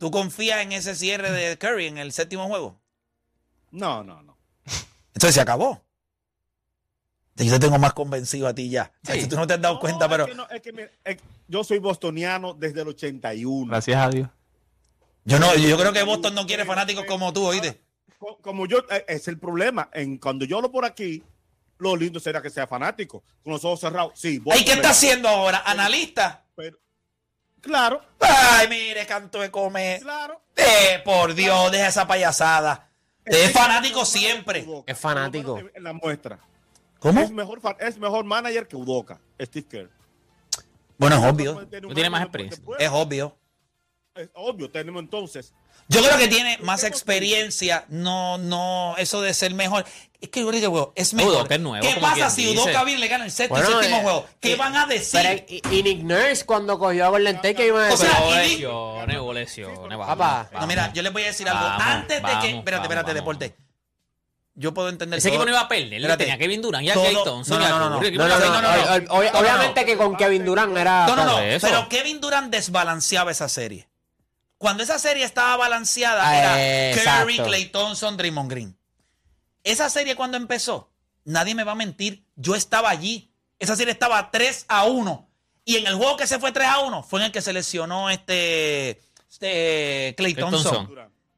¿Tú 0.00 0.10
confías 0.10 0.60
en 0.62 0.72
ese 0.72 0.96
cierre 0.96 1.30
de 1.30 1.56
Curry 1.56 1.86
en 1.86 1.98
el 1.98 2.12
séptimo 2.12 2.48
juego? 2.48 2.80
No, 3.70 4.02
no, 4.02 4.20
no. 4.22 4.36
Entonces 5.14 5.34
se 5.36 5.40
acabó. 5.40 5.80
Yo 7.36 7.52
te 7.52 7.60
tengo 7.60 7.78
más 7.78 7.92
convencido 7.92 8.48
a 8.48 8.54
ti 8.54 8.68
ya. 8.68 8.90
O 9.04 9.06
sea, 9.06 9.14
si 9.14 9.28
tú 9.28 9.36
no 9.36 9.46
te 9.46 9.54
has 9.54 9.60
dado 9.60 9.74
No, 9.74 9.80
cuenta, 9.80 10.06
es 10.06 10.10
pero 10.10 10.26
que 10.26 10.34
no, 10.34 10.48
es 10.50 10.60
que 10.60 10.72
me- 10.72 10.90
es- 11.04 11.18
yo 11.46 11.62
soy 11.62 11.78
bostoniano 11.78 12.52
desde 12.54 12.80
el 12.82 12.88
81. 12.88 13.70
Gracias 13.70 13.96
a 14.04 14.08
Dios. 14.10 14.28
Yo 15.24 15.38
no, 15.38 15.54
yo 15.56 15.76
creo 15.78 15.92
que 15.92 16.02
Boston 16.02 16.34
no 16.34 16.46
quiere 16.46 16.64
fanáticos 16.64 17.04
como 17.04 17.32
tú, 17.32 17.46
oíste. 17.46 17.80
Co- 18.18 18.38
Como 18.42 18.66
yo, 18.66 18.78
eh, 18.90 19.04
es 19.08 19.28
el 19.28 19.38
problema. 19.38 19.88
En, 19.92 20.18
cuando 20.18 20.44
yo 20.44 20.56
hablo 20.56 20.72
por 20.72 20.84
aquí, 20.84 21.22
lo 21.78 21.94
lindo 21.96 22.18
será 22.18 22.42
que 22.42 22.50
sea 22.50 22.66
fanático. 22.66 23.22
Con 23.44 23.52
los 23.52 23.64
ojos 23.64 23.80
cerrados, 23.80 24.12
sí. 24.16 24.42
¿Y 24.56 24.64
qué 24.64 24.72
está 24.72 24.90
haciendo 24.90 25.28
ahora? 25.28 25.62
¿Analista? 25.64 26.44
Pero, 26.56 26.78
Claro, 27.60 28.00
Ay, 28.20 28.68
mire, 28.68 29.04
canto 29.06 29.40
de 29.40 29.50
comer. 29.50 30.00
claro. 30.00 30.40
Eh, 30.56 31.00
por 31.04 31.34
Dios, 31.34 31.70
deja 31.72 31.88
esa 31.88 32.06
payasada. 32.06 32.88
Es 33.24 33.52
fanático 33.52 34.04
siempre. 34.04 34.66
Es 34.86 34.98
fanático. 34.98 35.58
En 35.74 35.82
la 35.84 35.92
muestra. 35.92 36.38
¿Cómo? 36.98 37.20
Es 37.20 37.30
mejor, 37.30 37.60
es 37.80 37.98
mejor 37.98 38.24
manager 38.24 38.66
que 38.66 38.74
Udoka, 38.76 39.20
Steve 39.40 39.66
Kerr. 39.68 39.90
Bueno, 40.96 41.16
es 41.16 41.32
obvio. 41.32 41.66
Tú 41.80 41.94
tienes 41.94 42.10
más 42.10 42.22
experiencia. 42.22 42.62
Es 42.78 42.88
obvio. 42.92 43.36
Es 44.18 44.28
obvio, 44.34 44.68
tenemos 44.70 45.00
entonces. 45.02 45.52
Yo 45.86 46.02
creo 46.02 46.18
que 46.18 46.28
tiene 46.28 46.58
más 46.58 46.82
experiencia. 46.84 47.84
No, 47.88 48.36
no, 48.36 48.94
eso 48.98 49.22
de 49.22 49.32
ser 49.32 49.54
mejor. 49.54 49.86
Es 50.20 50.28
que 50.28 50.40
yo 50.40 50.50
digo, 50.50 50.70
juego 50.70 50.92
es 50.96 51.14
mejor. 51.14 51.32
Udoka 51.34 51.54
es 51.54 51.60
nuevo, 51.60 51.86
¿Qué 51.86 51.94
como 51.94 52.08
pasa 52.08 52.28
si. 52.28 52.48
Udoka 52.48 52.82
viene 52.84 52.98
y 52.98 53.02
le 53.02 53.08
gana 53.08 53.24
el 53.24 53.30
sexto 53.30 53.54
y 53.56 53.60
Bueno, 53.62 53.78
séptimo 53.80 53.98
eh, 53.98 54.02
juego? 54.02 54.26
¿Qué 54.40 54.52
eh, 54.52 54.56
van 54.56 54.76
a 54.76 54.86
decir? 54.86 55.20
Pero, 55.22 55.44
y, 55.48 55.62
y 55.78 55.82
Nick 55.84 56.02
Nurse 56.02 56.44
cuando 56.44 56.78
cogió 56.78 57.06
a 57.06 57.08
Golden 57.10 57.36
State 57.36 57.54
que 57.54 57.66
iba 57.68 57.84
a 57.84 57.88
O 57.88 57.90
decir. 57.96 58.08
sea, 58.08 58.20
Hubo 58.20 58.34
y 58.34 58.38
di- 58.38 58.48
lesiones, 58.48 59.18
hubo 59.18 59.32
lesiones. 59.32 59.78
vamos, 59.98 60.06
Papá. 60.08 60.50
no, 60.52 60.66
mira, 60.66 60.92
yo 60.92 61.02
les 61.02 61.12
voy 61.12 61.22
a 61.22 61.26
decir 61.26 61.48
algo. 61.48 61.64
Vamos, 61.64 61.82
Antes 61.86 62.16
de 62.22 62.28
que. 62.40 62.50
Espérate, 62.58 62.82
espérate, 62.82 62.92
vamos. 62.94 63.14
deporte. 63.14 63.56
Yo 64.56 64.74
puedo 64.74 64.88
entender. 64.88 65.20
Ese 65.20 65.28
todo. 65.28 65.36
equipo 65.36 65.44
no 65.46 65.52
iba 65.52 65.60
a 65.60 65.68
perder. 65.68 65.94
Espérate. 65.94 66.24
Tenía 66.24 66.36
Kevin 66.38 66.60
Durant 66.60 66.84
y 66.84 66.90
a 66.90 66.94
Clay 66.94 67.14
Thompson. 67.24 67.58
no, 67.60 67.64
y 67.64 67.68
no, 67.70 67.88
no, 67.88 69.38
Obviamente 69.38 69.84
que 69.86 69.96
con 69.96 70.16
Kevin 70.16 70.44
Durant 70.44 70.76
era. 70.76 71.06
No, 71.06 71.14
no, 71.16 71.24
no. 71.24 71.36
Pero 71.60 71.88
Kevin 71.88 72.20
Durant 72.20 72.52
desbalanceaba 72.52 73.30
esa 73.30 73.48
serie. 73.48 73.88
Cuando 74.58 74.82
esa 74.82 74.98
serie 74.98 75.24
estaba 75.24 75.56
balanceada, 75.56 76.28
Ah, 76.28 76.36
era 76.92 76.94
Curry, 77.02 77.34
exacto. 77.34 77.44
Clay 77.50 77.66
Thompson, 77.66 78.16
Draymond 78.16 78.50
Green. 78.50 78.78
Esa 79.64 79.88
serie 79.88 80.16
cuando 80.16 80.36
empezó, 80.36 80.90
nadie 81.24 81.54
me 81.54 81.64
va 81.64 81.72
a 81.72 81.76
mentir, 81.76 82.24
yo 82.36 82.54
estaba 82.54 82.90
allí. 82.90 83.30
Esa 83.58 83.76
serie 83.76 83.92
estaba 83.92 84.30
3 84.30 84.64
a 84.68 84.84
1. 84.84 85.28
Y 85.64 85.76
en 85.76 85.86
el 85.86 85.94
juego 85.96 86.16
que 86.16 86.26
se 86.26 86.38
fue 86.38 86.50
3 86.52 86.66
a 86.68 86.78
1 86.80 87.02
fue 87.02 87.20
en 87.20 87.26
el 87.26 87.32
que 87.32 87.42
se 87.42 87.52
lesionó 87.52 88.08
este, 88.10 89.00
este 89.30 90.14
Clay. 90.16 90.34
Thompson. 90.34 90.88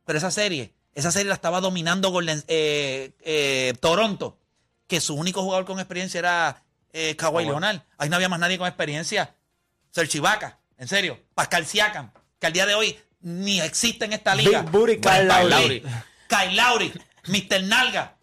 Pero 0.04 0.18
esa 0.18 0.30
serie, 0.30 0.72
esa 0.94 1.10
serie 1.12 1.28
la 1.28 1.34
estaba 1.34 1.60
dominando 1.60 2.10
Golden- 2.10 2.44
eh, 2.48 3.12
eh, 3.20 3.74
Toronto, 3.80 4.38
que 4.86 5.00
su 5.00 5.14
único 5.14 5.42
jugador 5.42 5.64
con 5.66 5.78
experiencia 5.78 6.18
era 6.18 6.62
eh, 6.92 7.16
Kawhi 7.16 7.44
Leonard. 7.44 7.80
Ahí 7.98 8.08
no 8.08 8.16
había 8.16 8.28
más 8.28 8.40
nadie 8.40 8.58
con 8.58 8.66
experiencia. 8.66 9.34
Serge 9.90 10.18
Ibaka, 10.18 10.58
en 10.78 10.88
serio. 10.88 11.18
Pascal 11.34 11.66
Siakam, 11.66 12.12
que 12.38 12.46
al 12.46 12.52
día 12.52 12.66
de 12.66 12.74
hoy 12.74 12.98
ni 13.20 13.60
existe 13.60 14.04
en 14.04 14.12
esta 14.12 14.34
liga. 14.34 14.62
Big 14.62 14.70
Booty 14.70 15.00
Kyle 15.00 15.26
Lowry. 15.26 15.82
Kyle 16.28 16.54
Lowry, 16.56 16.92
Mr. 17.26 17.62
Nalga. 17.64 18.16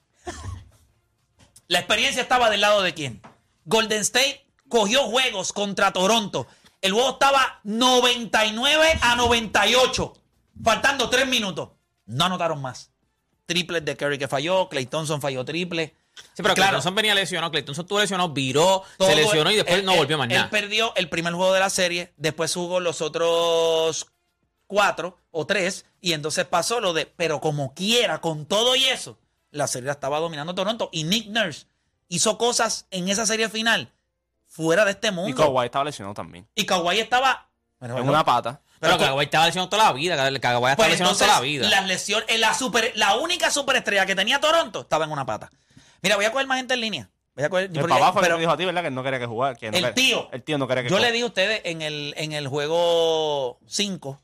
La 1.67 1.79
experiencia 1.79 2.21
estaba 2.21 2.49
del 2.49 2.61
lado 2.61 2.81
de 2.81 2.93
quién. 2.93 3.21
Golden 3.65 4.01
State 4.01 4.45
cogió 4.69 5.03
juegos 5.03 5.51
contra 5.53 5.91
Toronto. 5.91 6.47
El 6.81 6.93
juego 6.93 7.11
estaba 7.11 7.59
99 7.63 8.99
a 9.01 9.15
98. 9.15 10.13
Faltando 10.63 11.09
tres 11.09 11.27
minutos. 11.27 11.69
No 12.05 12.25
anotaron 12.25 12.61
más. 12.61 12.91
Triples 13.45 13.83
de 13.83 13.97
Curry 13.97 14.17
que 14.17 14.27
falló. 14.27 14.69
Clay 14.69 14.85
Thompson 14.85 15.21
falló 15.21 15.43
triple. 15.43 15.93
Sí, 16.15 16.23
pero 16.37 16.53
Clay 16.55 16.55
Claro. 16.55 16.71
Thompson 16.77 16.95
venía 16.95 17.13
lesionado. 17.13 17.51
Clay 17.51 17.63
Thompson 17.63 17.83
estuvo 17.85 17.99
lesionado, 17.99 18.29
viró, 18.29 18.83
Todo- 18.97 19.09
se 19.09 19.15
lesionó 19.15 19.51
y 19.51 19.55
después 19.55 19.79
él- 19.79 19.85
no 19.85 19.95
volvió 19.95 20.17
más 20.17 20.29
Él 20.29 20.35
nada. 20.37 20.49
perdió 20.49 20.93
el 20.95 21.09
primer 21.09 21.33
juego 21.33 21.53
de 21.53 21.59
la 21.59 21.69
serie, 21.69 22.13
después 22.17 22.53
jugó 22.53 22.79
los 22.79 23.01
otros 23.01 24.07
cuatro 24.67 25.17
o 25.31 25.45
tres, 25.47 25.85
y 26.01 26.13
entonces 26.13 26.45
pasó 26.45 26.79
lo 26.79 26.93
de, 26.93 27.05
pero 27.05 27.39
como 27.41 27.73
quiera, 27.73 28.19
con 28.21 28.45
todo 28.45 28.75
y 28.75 28.85
eso, 28.85 29.17
la 29.51 29.67
serie 29.67 29.87
la 29.87 29.93
estaba 29.93 30.19
dominando 30.19 30.53
Toronto. 30.53 30.89
Y 30.91 31.03
Nick 31.05 31.27
Nurse 31.29 31.65
hizo 32.09 32.37
cosas 32.37 32.85
en 32.91 33.09
esa 33.09 33.25
serie 33.25 33.49
final 33.49 33.91
fuera 34.45 34.85
de 34.85 34.91
este 34.91 35.11
mundo. 35.11 35.29
Y 35.29 35.33
Kawhi 35.33 35.65
estaba 35.65 35.85
lesionado 35.85 36.13
también. 36.13 36.47
Y 36.55 36.65
Kawhi 36.65 36.99
estaba. 36.99 37.49
Bueno, 37.79 37.97
En 37.99 38.07
una 38.09 38.23
pata. 38.25 38.61
Pero 38.79 38.97
pero- 38.97 39.09
Kawhi 39.11 39.25
estaba 39.25 39.45
lesionado 39.47 39.69
toda 39.69 39.85
la 39.85 39.93
vida. 39.93 40.15
Kawhi 40.17 40.35
estaba 40.35 40.59
pues 40.75 40.89
lesionado 40.89 41.13
entonces, 41.15 41.27
toda 41.27 41.39
la 41.39 41.41
vida. 41.41 41.69
las 41.69 41.87
lesiones, 41.87 42.25
en 42.29 42.41
la, 42.41 42.53
super, 42.53 42.91
la 42.95 43.15
única 43.17 43.49
superestrella 43.51 44.05
que 44.05 44.15
tenía 44.15 44.39
Toronto 44.39 44.81
estaba 44.81 45.05
en 45.05 45.11
una 45.11 45.25
pata. 45.25 45.49
Mira, 46.01 46.15
voy 46.15 46.25
a 46.25 46.31
coger 46.31 46.45
más 46.47 46.57
gente 46.57 46.75
en 46.75 46.81
línea. 46.81 47.09
Voy 47.35 47.43
a 47.45 47.49
coger, 47.49 47.65
El 47.65 47.71
porque- 47.79 47.87
papá 47.93 48.11
fue 48.13 48.21
el 48.21 48.25
pero- 48.25 48.35
que 48.35 48.37
te 48.37 48.41
dijo 48.41 48.51
a 48.51 48.57
ti, 48.57 48.65
¿verdad? 48.65 48.83
Que 48.83 48.91
no 48.91 49.03
quería 49.03 49.19
que 49.19 49.25
jugara. 49.25 49.55
que 49.55 49.71
no 49.71 49.77
El 49.77 49.83
quería- 49.83 49.93
tío. 49.95 50.29
El 50.31 50.43
tío 50.43 50.57
no 50.57 50.67
quería 50.67 50.83
que 50.83 50.89
Yo 50.89 50.99
le 50.99 51.11
dije 51.11 51.23
a 51.23 51.27
ustedes 51.27 51.61
en 51.65 51.81
el, 51.81 52.13
en 52.17 52.33
el 52.33 52.47
juego 52.47 53.59
5, 53.67 54.19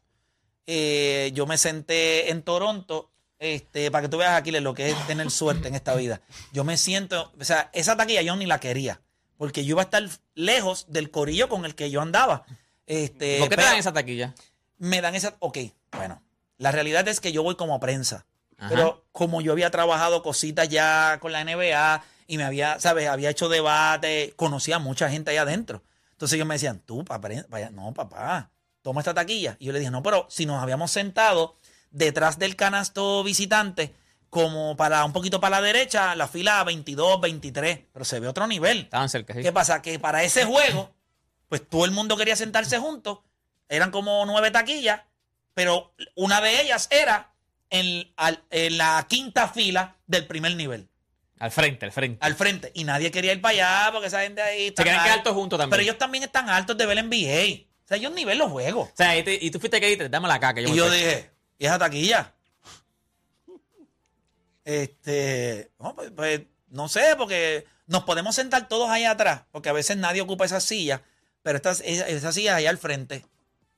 eh, 0.68 1.32
yo 1.34 1.46
me 1.46 1.58
senté 1.58 2.32
en 2.32 2.42
Toronto, 2.42 3.12
este, 3.40 3.92
para 3.92 4.04
que 4.04 4.10
tú 4.10 4.18
veas, 4.18 4.32
Aquiles, 4.32 4.62
lo 4.62 4.74
que 4.74 4.90
es 4.90 5.08
tener 5.08 5.30
suerte 5.30 5.68
en 5.68 5.76
esta 5.76 5.96
vida. 5.96 6.22
Yo 6.52 6.64
me 6.64 6.78
siento, 6.78 7.34
o 7.40 7.44
sea, 7.44 7.70
esa 7.74 7.98
taquilla 7.98 8.22
yo 8.22 8.36
ni 8.36 8.46
la 8.46 8.60
quería, 8.60 9.02
porque 9.38 9.66
yo 9.66 9.72
iba 9.72 9.82
a 9.82 9.86
estar 9.86 10.04
lejos 10.36 10.86
del 10.90 11.12
corillo 11.12 11.50
con 11.50 11.66
el 11.66 11.76
que 11.76 11.92
yo 11.92 12.02
andaba. 12.02 12.46
Este, 12.86 13.40
¿Por 13.40 13.50
qué 13.50 13.58
te 13.58 13.64
dan 13.64 13.78
esa 13.78 13.94
taquilla? 13.94 14.34
Me 14.78 15.02
dan 15.02 15.16
esa, 15.16 15.36
ok, 15.40 15.58
bueno, 15.92 16.22
la 16.58 16.72
realidad 16.72 17.08
es 17.08 17.20
que 17.20 17.32
yo 17.32 17.44
voy 17.44 17.56
como 17.56 17.80
prensa. 17.80 18.26
Ajá. 18.58 18.70
Pero 18.70 19.06
como 19.12 19.42
yo 19.42 19.52
había 19.52 19.72
trabajado 19.72 20.24
cositas 20.24 20.70
ya 20.70 21.18
con 21.20 21.32
la 21.32 21.44
NBA 21.44 22.04
y 22.28 22.38
me 22.38 22.44
había, 22.44 22.80
¿sabes? 22.80 23.10
Había 23.10 23.30
hecho 23.30 23.50
debate, 23.50 24.34
conocía 24.38 24.78
a 24.78 24.80
mucha 24.80 25.10
gente 25.10 25.32
ahí 25.32 25.38
adentro. 25.38 25.84
Entonces 26.12 26.36
ellos 26.36 26.48
me 26.48 26.56
decían, 26.56 26.80
tú, 26.80 27.04
papá, 27.04 27.30
no, 27.72 27.94
papá, 27.94 28.50
toma 28.84 29.02
esta 29.02 29.16
taquilla. 29.16 29.56
Y 29.60 29.66
yo 29.66 29.74
le 29.74 29.80
dije, 29.80 29.90
no, 29.90 30.04
pero 30.04 30.28
si 30.30 30.46
nos 30.46 30.62
habíamos 30.62 30.92
sentado 30.92 31.58
detrás 31.90 32.38
del 32.38 32.56
canasto 32.56 33.24
visitante, 33.24 33.96
como 34.30 34.76
para 34.78 35.04
un 35.06 35.14
poquito 35.14 35.40
para 35.40 35.60
la 35.60 35.66
derecha, 35.66 36.16
la 36.16 36.28
fila 36.28 36.64
22, 36.64 37.20
23, 37.22 37.80
pero 37.92 38.06
se 38.06 38.20
ve 38.20 38.28
otro 38.28 38.46
nivel. 38.48 38.80
Estaban 38.82 39.10
cerca, 39.10 39.34
sí. 39.34 39.42
¿Qué 39.42 39.52
pasa? 39.52 39.82
Que 39.82 39.98
para 40.00 40.24
ese 40.24 40.46
juego, 40.46 40.94
pues 41.50 41.68
todo 41.68 41.86
el 41.86 41.92
mundo 41.92 42.18
quería 42.18 42.36
sentarse 42.36 42.78
juntos. 42.80 43.20
Eran 43.70 43.92
como 43.92 44.26
nueve 44.26 44.52
taquillas, 44.52 45.02
pero 45.54 45.94
una 46.16 46.42
de 46.42 46.62
ellas 46.62 46.88
era 46.92 47.32
en, 47.70 48.12
al- 48.18 48.44
en 48.50 48.78
la 48.78 49.06
quinta 49.08 49.48
fila 49.48 49.98
del 50.08 50.26
primer 50.28 50.56
nivel, 50.56 50.90
Al 51.40 51.52
frente, 51.52 51.86
al 51.86 51.92
frente. 51.92 52.18
al 52.26 52.36
frente. 52.36 52.72
Y 52.76 52.84
nadie 52.84 53.12
quería 53.12 53.34
ir 53.34 53.42
para 53.42 53.54
allá 53.86 53.92
porque 53.92 54.08
esa 54.08 54.22
gente 54.22 54.42
ahí 54.42 54.74
Se 54.76 54.84
quedan 54.84 55.22
todos 55.24 55.36
juntos 55.38 55.58
también. 55.58 55.70
Pero 55.72 55.84
ellos 55.84 55.98
también 56.00 56.24
están 56.24 56.50
altos 56.50 56.76
de 56.78 56.86
ver 56.88 56.98
el 56.98 57.08
NBA. 57.08 57.68
O 57.84 57.88
sea, 57.88 57.98
ellos 57.98 58.12
ni 58.14 58.26
ven 58.26 58.38
los 58.38 58.52
juegos. 58.52 58.90
O 58.90 58.96
sea, 58.96 59.18
y, 59.18 59.24
te- 59.24 59.38
y 59.42 59.52
tú 59.52 59.60
fuiste 59.60 59.80
que 59.80 59.88
dijiste, 59.88 60.10
dame 60.10 60.28
la 60.28 60.40
caca. 60.40 60.62
Y 60.62 60.66
me 60.68 60.76
yo 60.76 60.88
fui. 60.88 60.96
dije, 60.98 61.32
¿y 61.60 61.66
esa 61.66 61.78
taquilla? 61.80 62.34
Este, 64.66 65.72
no, 65.80 65.94
pues, 65.96 66.12
pues, 66.16 66.42
no 66.70 66.88
sé, 66.88 67.16
porque 67.18 67.66
nos 67.88 68.04
podemos 68.04 68.36
sentar 68.36 68.68
todos 68.68 68.90
ahí 68.90 69.04
atrás, 69.04 69.42
porque 69.52 69.70
a 69.70 69.74
veces 69.74 69.98
nadie 69.98 70.22
ocupa 70.22 70.46
esa 70.46 70.62
silla, 70.62 71.02
pero 71.42 71.58
esta, 71.58 71.72
esa, 71.72 72.08
esa 72.08 72.32
silla 72.32 72.56
ahí 72.56 72.66
al 72.66 72.78
frente. 72.78 73.26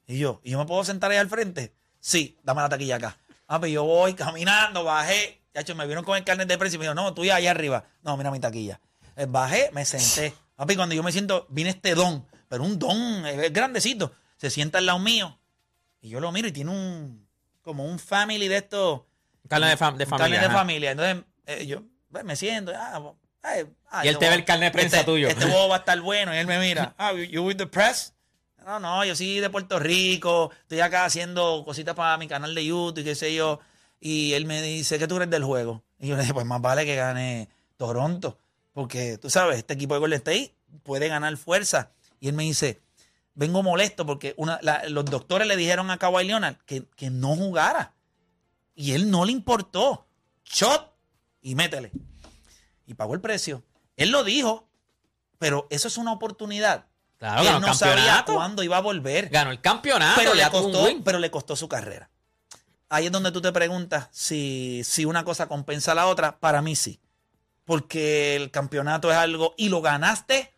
Y 0.08 0.20
yo, 0.20 0.39
¿y 0.44 0.52
yo 0.52 0.60
me 0.60 0.65
puedo 0.65 0.84
sentar 0.84 1.10
ahí 1.12 1.18
al 1.18 1.30
frente? 1.30 1.74
Sí, 2.00 2.38
dame 2.44 2.62
la 2.62 2.70
taquilla 2.70 2.98
acá. 2.98 3.18
Ah, 3.48 3.60
pues 3.60 3.72
yo 3.72 3.84
voy 3.84 4.13
caminando, 4.13 4.84
bajé. 4.84 5.41
Ya 5.54 5.62
hecho, 5.62 5.74
me 5.76 5.86
vieron 5.88 6.04
con 6.04 6.18
el 6.18 6.24
carnet 6.24 6.48
de 6.48 6.58
precio 6.58 6.76
y 6.76 6.80
me 6.80 6.86
dijo, 6.86 6.94
no, 6.94 7.13
tú 7.13 7.26
ya 7.26 7.36
allá 7.38 7.52
arriba. 7.52 7.86
No, 8.04 8.15
mira 8.18 8.30
mi 8.30 8.39
taquilla. 8.39 8.80
Eh, 9.15 9.26
bajé, 9.28 9.70
me 9.74 9.86
senté. 9.86 10.34
Papi, 10.56 10.76
cuando 10.76 10.94
yo 10.94 11.02
me 11.02 11.12
siento, 11.12 11.48
viene 11.50 11.72
este 11.72 11.96
don, 11.96 12.26
pero 12.56 12.63
un 12.63 12.80
don, 12.80 13.26
es 13.26 13.52
grandecito. 13.52 14.13
Se 14.38 14.50
sienta 14.50 14.78
al 14.78 14.86
lado 14.86 15.00
mío. 15.00 15.38
Y 16.02 16.08
yo 16.08 16.22
lo 16.22 16.32
miro 16.32 16.48
y 16.48 16.54
tiene 16.54 16.72
un, 16.72 17.28
como 17.62 17.84
un 17.84 18.00
family 18.00 18.48
de 18.48 18.56
estos. 18.58 19.02
Carne 19.50 19.68
de, 19.68 19.78
fam- 19.78 19.98
de 19.98 20.06
familia. 20.06 20.39
carnet 20.39 20.41
de 20.50 20.56
familia. 20.58 20.91
Entonces, 20.91 21.24
eh, 21.48 21.65
yo 21.68 21.84
pues, 22.10 22.24
me 22.24 22.38
siento. 22.38 22.72
ah, 22.74 22.98
bo- 23.00 23.18
ay, 23.44 23.65
ah, 23.89 24.06
Y 24.06 24.08
él 24.08 24.18
te 24.18 24.30
ve 24.30 24.36
el 24.36 24.46
carnet 24.46 24.72
de 24.72 24.80
prensa 24.80 25.00
este- 25.02 25.12
tuyo. 25.12 25.28
Este 25.28 25.46
bobo 25.48 25.68
va 25.68 25.76
a 25.76 25.80
estar 25.80 26.00
bueno. 26.00 26.34
Y 26.34 26.38
él 26.38 26.48
me 26.48 26.60
mira. 26.60 26.96
Ah, 26.98 27.12
you- 27.12 27.24
you 27.24 27.44
with 27.44 27.58
the 27.58 27.68
press? 27.68 28.13
No, 28.65 28.80
no, 28.80 29.04
yo 29.04 29.18
soy 29.18 29.41
de 29.41 29.50
Puerto 29.50 29.78
Rico. 29.80 30.50
Estoy 30.62 30.80
acá 30.80 31.04
haciendo 31.04 31.63
cositas 31.65 31.94
para 31.94 32.18
mi 32.18 32.28
canal 32.30 32.56
de 32.56 32.63
YouTube 32.65 33.00
y 33.00 33.04
qué 33.04 33.15
sé 33.15 33.34
yo. 33.36 33.60
Y 34.00 34.32
él 34.34 34.46
me 34.46 34.62
dice, 34.62 34.98
¿qué 34.98 35.08
tú 35.08 35.15
crees 35.15 35.30
del 35.30 35.44
juego? 35.44 35.84
Y 36.00 36.08
yo 36.08 36.15
le 36.15 36.22
dije, 36.22 36.34
pues 36.34 36.46
más 36.46 36.62
vale 36.62 36.86
que 36.86 36.96
gane 36.96 37.50
Toronto. 37.76 38.38
Porque 38.74 39.18
tú 39.18 39.30
sabes, 39.30 39.58
este 39.58 39.74
equipo 39.74 39.94
de 39.96 40.00
Golden 40.00 40.18
State 40.18 40.54
puede 40.84 41.08
ganar 41.08 41.36
fuerza. 41.38 41.91
Y 42.26 42.30
él 42.30 42.34
me 42.34 42.42
dice, 42.42 42.82
vengo 43.36 43.62
molesto 43.62 44.04
porque 44.04 44.34
una, 44.38 44.58
la- 44.64 44.84
los 44.90 45.06
doctores 45.06 45.48
le 45.48 45.56
dijeron 45.56 45.92
a 45.92 46.00
Kawhi 46.00 46.26
Leonard 46.26 46.56
que, 46.66 46.88
que 46.96 47.12
no 47.12 47.36
jugara. 47.36 47.94
Y 48.74 48.94
él 48.94 49.12
no 49.12 49.26
le 49.26 49.32
importó. 49.32 50.08
Shot 50.44 50.92
y 51.44 51.54
métele. 51.54 51.92
Y 52.88 52.96
pagó 52.96 53.14
el 53.14 53.22
precio. 53.22 53.64
Él 53.96 54.10
lo 54.10 54.24
dijo, 54.24 54.68
pero 55.38 55.68
eso 55.70 55.88
es 55.88 55.98
una 55.98 56.14
oportunidad. 56.14 56.88
Claro, 57.20 57.42
él 57.58 57.62
no 57.62 57.68
sabía 57.76 58.04
cuándo 58.34 58.64
iba 58.64 58.78
a 58.78 58.82
volver. 58.82 59.30
Ganó 59.30 59.52
el 59.52 59.62
campeonato. 59.62 60.16
pero, 60.20 60.34
le 60.34 60.42
costó, 60.50 61.04
pero 61.04 61.20
le 61.20 61.30
costó 61.30 61.56
su 61.56 61.70
carrera. 61.70 62.10
Ahí 62.90 63.06
es 63.06 63.12
donde 63.12 63.32
tú 63.32 63.40
te 63.40 63.52
preguntas 63.52 64.08
si, 64.12 64.82
si 64.84 65.06
una 65.06 65.24
cosa 65.24 65.48
compensa 65.48 65.92
a 65.92 65.96
la 65.96 66.08
otra. 66.08 66.40
Para 66.40 66.64
mí 66.64 66.76
sí. 66.76 67.00
Porque 67.66 68.36
el 68.36 68.50
campeonato 68.50 69.12
es 69.12 69.18
algo 69.18 69.54
y 69.58 69.70
lo 69.70 69.82
ganaste 69.82 70.54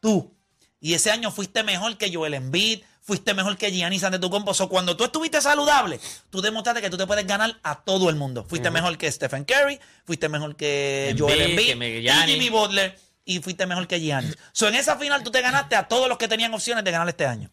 tú. 0.00 0.34
Y 0.82 0.94
ese 0.94 1.12
año 1.12 1.30
fuiste 1.30 1.62
mejor 1.62 1.96
que 1.96 2.12
Joel 2.12 2.34
Embiid, 2.34 2.80
fuiste 3.00 3.34
mejor 3.34 3.56
que 3.56 3.70
Giannis 3.70 4.02
Antetokounmpo. 4.02 4.52
So, 4.52 4.68
cuando 4.68 4.96
tú 4.96 5.04
estuviste 5.04 5.40
saludable, 5.40 6.00
tú 6.28 6.42
demostraste 6.42 6.82
que 6.82 6.90
tú 6.90 6.96
te 6.96 7.06
puedes 7.06 7.24
ganar 7.24 7.56
a 7.62 7.84
todo 7.84 8.10
el 8.10 8.16
mundo. 8.16 8.44
Fuiste 8.48 8.68
mejor 8.68 8.98
que 8.98 9.10
Stephen 9.10 9.44
Curry, 9.44 9.78
fuiste 10.04 10.28
mejor 10.28 10.56
que 10.56 11.10
Embiid, 11.10 11.22
Joel 11.22 11.36
que 11.36 11.70
Embiid, 11.70 12.02
y. 12.02 12.32
Jimmy 12.32 12.50
Butler 12.50 12.98
y 13.24 13.38
fuiste 13.38 13.64
mejor 13.64 13.86
que 13.86 14.00
Giannis. 14.00 14.36
So, 14.50 14.66
en 14.66 14.74
esa 14.74 14.96
final 14.96 15.22
tú 15.22 15.30
te 15.30 15.40
ganaste 15.40 15.76
a 15.76 15.86
todos 15.86 16.08
los 16.08 16.18
que 16.18 16.26
tenían 16.26 16.52
opciones 16.52 16.82
de 16.82 16.90
ganar 16.90 17.08
este 17.08 17.26
año. 17.26 17.48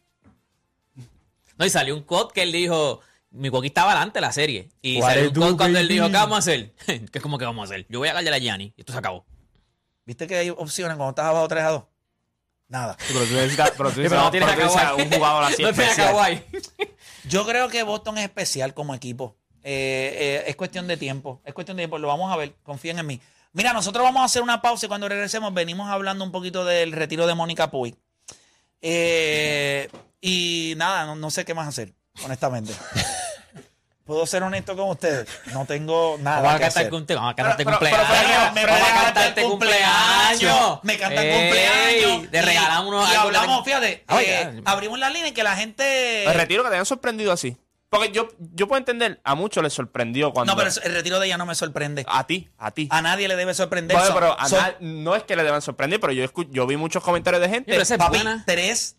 No, 1.56 1.66
y 1.68 1.70
salió 1.70 1.96
un 1.96 2.02
quote 2.02 2.34
que 2.34 2.42
él 2.42 2.52
dijo, 2.52 3.02
Milwaukee 3.30 3.68
estaba 3.68 3.92
adelante 3.92 4.18
de 4.18 4.22
la 4.22 4.32
serie. 4.32 4.70
Y 4.82 5.00
salió 5.04 5.28
un 5.28 5.36
quote 5.36 5.58
cuando 5.58 5.78
él 5.78 5.88
dijo, 5.88 6.08
¿qué 6.08 6.14
vamos 6.14 6.38
a 6.38 6.40
hacer? 6.40 6.74
¿Qué 6.88 7.10
es 7.14 7.22
como 7.22 7.38
que 7.38 7.46
vamos 7.46 7.70
a 7.70 7.74
hacer? 7.74 7.86
Yo 7.90 8.00
voy 8.00 8.08
a 8.08 8.14
callar 8.14 8.34
a 8.34 8.40
Gianni 8.40 8.74
y 8.76 8.82
esto 8.82 8.92
se 8.92 8.98
acabó. 8.98 9.24
¿Viste 10.06 10.26
que 10.26 10.38
hay 10.38 10.50
opciones 10.50 10.98
cuando 10.98 11.12
estás 11.12 11.26
abajo 11.26 11.48
3 11.48 11.64
a 11.64 11.70
2? 11.70 11.84
Nada. 12.70 12.96
Sí, 13.00 13.14
pero 13.14 13.26
tú 13.26 13.34
necesitas, 13.34 13.72
pero 13.76 13.90
tú 13.90 14.02
Sí, 14.02 14.08
pero 14.08 14.22
no 14.22 14.32
tienes 14.32 14.50
pero 14.50 14.62
tú 14.70 14.76
necesitas 14.76 15.06
un 15.06 15.12
jugador 15.12 15.44
así 15.44 15.64
no 15.64 15.74
tienes 15.74 16.00
a 16.00 16.12
especial. 16.12 16.16
Kawhi. 16.16 16.88
Yo 17.28 17.46
creo 17.46 17.68
que 17.68 17.84
Boston 17.84 18.18
es 18.20 18.24
especial 18.26 18.74
como 18.74 18.96
equipo. 18.96 19.36
Eh, 19.64 20.16
eh, 20.18 20.44
es 20.48 20.56
cuestión 20.56 20.88
de 20.88 20.96
tiempo. 20.96 21.42
Es 21.44 21.54
cuestión 21.54 21.78
de 21.78 21.82
tiempo. 21.82 21.98
Lo 21.98 22.08
vamos 22.08 22.32
a 22.32 22.38
ver. 22.38 22.54
Confíen 22.64 23.00
en 23.00 23.08
mí. 23.08 23.20
Mira, 23.54 23.74
nosotros 23.74 24.04
vamos 24.04 24.22
a 24.22 24.26
hacer 24.26 24.44
una 24.44 24.62
pausa 24.62 24.86
y 24.86 24.90
cuando 24.90 25.10
regresemos 25.10 25.54
venimos 25.54 25.90
hablando 25.90 26.24
un 26.24 26.32
poquito 26.32 26.64
del 26.64 26.92
retiro 26.92 27.26
de 27.26 27.34
Mónica 27.34 27.72
Puig. 27.72 27.96
Eh, 28.82 29.90
y 30.22 30.76
nada, 30.78 31.06
no, 31.08 31.16
no 31.16 31.32
sé 31.32 31.46
qué 31.46 31.56
más 31.56 31.68
hacer, 31.68 31.94
honestamente. 32.24 32.74
¿Puedo 34.10 34.26
ser 34.26 34.42
honesto 34.42 34.76
con 34.76 34.90
ustedes? 34.90 35.28
No 35.54 35.68
tengo 35.68 36.18
nada 36.20 36.38
Vamos 36.42 36.56
a 36.56 36.60
cantar 36.62 36.86
vamos 36.90 36.96
a 37.12 37.36
cumpleaños. 37.36 38.54
me 38.56 38.66
van 38.66 38.82
a 38.82 39.14
cantar 39.14 39.36
cumpleaños. 39.44 40.80
Me 40.82 40.98
cantan 40.98 41.26
Ey, 41.26 41.40
cumpleaños. 41.40 42.32
Le 42.32 42.40
y- 42.40 42.42
regalamos 42.42 42.88
unos 42.88 43.12
Y 43.12 43.16
hablamos, 43.16 43.64
fíjate, 43.64 44.04
Ah, 44.08 44.20
eh, 44.24 44.62
abrimos 44.66 44.98
la 44.98 45.12
línea 45.12 45.28
y 45.28 45.32
que 45.32 45.44
la 45.44 45.56
gente. 45.56 46.26
El 46.26 46.34
retiro 46.34 46.64
que 46.64 46.70
te 46.70 46.76
hayan 46.78 46.88
sorprendido 46.88 47.32
así. 47.32 47.56
Porque 47.90 48.12
yo, 48.12 48.30
yo 48.56 48.68
puedo 48.68 48.80
entender, 48.80 49.22
a 49.24 49.36
muchos 49.36 49.62
les 49.62 49.74
sorprendió 49.74 50.34
cuando. 50.34 50.54
No, 50.54 50.58
pero 50.58 50.72
el 50.84 50.92
retiro 50.96 51.20
de 51.20 51.28
ella 51.28 51.38
no 51.38 51.46
me 51.46 51.54
sorprende. 51.54 52.04
A 52.08 52.26
ti, 52.26 52.50
a 52.58 52.72
ti. 52.72 52.88
A 52.90 53.04
nadie 53.04 53.28
le 53.28 53.36
debe 53.36 53.54
sorprender. 53.54 53.96
Bueno, 53.96 54.12
pero 54.16 54.36
a 54.40 54.74
no 54.80 55.16
es 55.16 55.22
que 55.22 55.36
le 55.36 55.44
deban 55.44 55.62
sorprender, 55.62 56.00
pero 56.00 56.14
yo, 56.14 56.24
escu- 56.26 56.48
yo 56.50 56.66
vi 56.66 56.78
muchos 56.78 57.04
comentarios 57.04 57.44
de 57.44 57.50
gente. 57.50 57.72
Pero 57.72 57.98
papi, 58.00 58.18
buena. 58.18 58.44
tres 58.48 58.96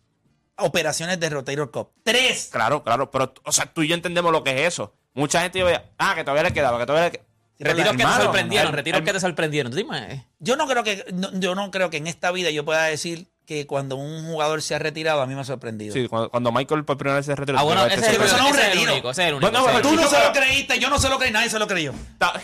operaciones 0.56 1.18
de 1.18 1.30
Rotator 1.30 1.70
Cup. 1.70 1.90
¡Tres! 2.04 2.48
Claro, 2.52 2.84
claro, 2.84 3.10
pero, 3.10 3.32
o 3.44 3.50
sea, 3.52 3.66
tú 3.66 3.82
y 3.82 3.88
yo 3.88 3.94
entendemos 3.94 4.30
lo 4.30 4.44
que 4.44 4.50
es 4.62 4.68
eso. 4.74 4.94
Mucha 5.14 5.42
gente 5.42 5.58
iba 5.58 5.70
a 5.70 5.82
ah, 5.98 6.14
que 6.14 6.24
todavía 6.24 6.44
le 6.44 6.52
quedaba, 6.52 6.78
que 6.78 6.86
todavía 6.86 7.06
le 7.06 7.12
quedaba. 7.12 7.28
pero 7.58 7.74
Retiros 7.74 7.96
que 7.96 8.04
te 8.04 8.22
sorprendieron, 8.22 8.72
retiros 8.72 9.02
que 9.02 9.12
te 9.12 9.20
sorprendieron. 9.20 9.72
Dime. 9.72 10.26
Yo 10.38 10.56
no 10.56 10.66
creo 10.66 10.82
que 10.82 11.04
no, 11.12 11.30
yo 11.38 11.54
no 11.54 11.70
creo 11.70 11.90
que 11.90 11.98
en 11.98 12.06
esta 12.06 12.30
vida 12.30 12.50
yo 12.50 12.64
pueda 12.64 12.84
decir 12.84 13.28
que 13.44 13.66
cuando 13.66 13.96
un 13.96 14.26
jugador 14.26 14.62
se 14.62 14.76
ha 14.76 14.78
retirado 14.78 15.20
a 15.20 15.26
mí 15.26 15.34
me 15.34 15.40
ha 15.40 15.44
sorprendido. 15.44 15.92
Sí, 15.92 16.06
cuando, 16.06 16.30
cuando 16.30 16.52
Michael 16.52 16.84
por 16.84 16.96
primera 16.96 17.16
vez 17.16 17.26
se 17.26 17.34
retiró. 17.34 17.58
Ah, 17.58 17.62
bueno, 17.64 17.84
este 17.84 17.96
ese 17.96 18.06
es 18.06 18.12
el, 18.12 18.16
pero 18.16 18.26
eso 18.28 18.36
no 18.38 18.44
es 18.44 18.52
un 18.52 18.58
ese 18.58 18.68
es 18.68 18.72
el 18.76 18.88
único. 18.88 19.10
Ese 19.10 19.22
es 19.22 19.28
el 19.28 19.34
único. 19.34 19.50
Bueno, 19.50 19.70
ese 19.70 19.82
Tú 19.82 19.96
no 19.96 20.08
se 20.08 20.24
lo 20.24 20.32
creíste, 20.32 20.78
yo 20.78 20.88
no 20.88 20.98
se 20.98 21.08
lo 21.08 21.18
creí, 21.18 21.32
nadie 21.32 21.50
se 21.50 21.58
lo 21.58 21.66
creyó. 21.66 21.92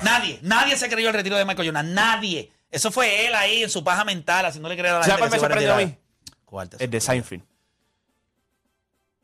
Nadie, 0.03 0.39
nadie 0.43 0.77
se 0.77 0.89
creyó 0.89 1.09
el 1.09 1.15
retiro 1.15 1.37
de 1.37 1.45
Michael 1.45 1.69
Jordan, 1.69 1.95
nadie. 1.95 2.53
Eso 2.71 2.91
fue 2.91 3.27
él 3.27 3.35
ahí 3.35 3.63
en 3.63 3.71
su 3.71 3.85
paja 3.85 4.05
mental, 4.05 4.45
haciéndole 4.45 4.77
creer 4.77 4.95
a 4.95 4.99
la 4.99 5.05
¿Sabes 5.05 5.21
gente 5.21 5.21
cuál 5.21 5.31
que 5.31 5.37
me 5.37 5.41
se 5.41 5.47
sorprendió 5.47 5.75
a 5.75 5.87
mí? 5.87 5.99
¿Cuál 6.45 6.69
te 6.69 6.85
El 6.85 6.91
de 6.91 7.01
Seinfeld. 7.01 7.43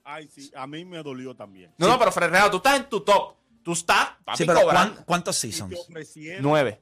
Ay, 0.04 0.28
sí, 0.34 0.50
a 0.56 0.66
mí 0.66 0.84
me 0.84 1.02
dolió 1.02 1.34
también. 1.34 1.72
No, 1.78 1.86
no, 1.88 1.98
pero 1.98 2.10
Ferrero, 2.12 2.50
tú 2.50 2.56
estás 2.58 2.76
en 2.76 2.84
tu 2.88 3.00
top. 3.00 3.34
Tú 3.62 3.72
estás, 3.72 4.08
papi, 4.24 4.38
Sí, 4.38 4.44
pero 4.44 4.62
cobrando. 4.62 4.94
¿cuán- 4.96 5.04
¿cuántos 5.04 5.36
seasons? 5.36 5.72
Nueve. 6.40 6.80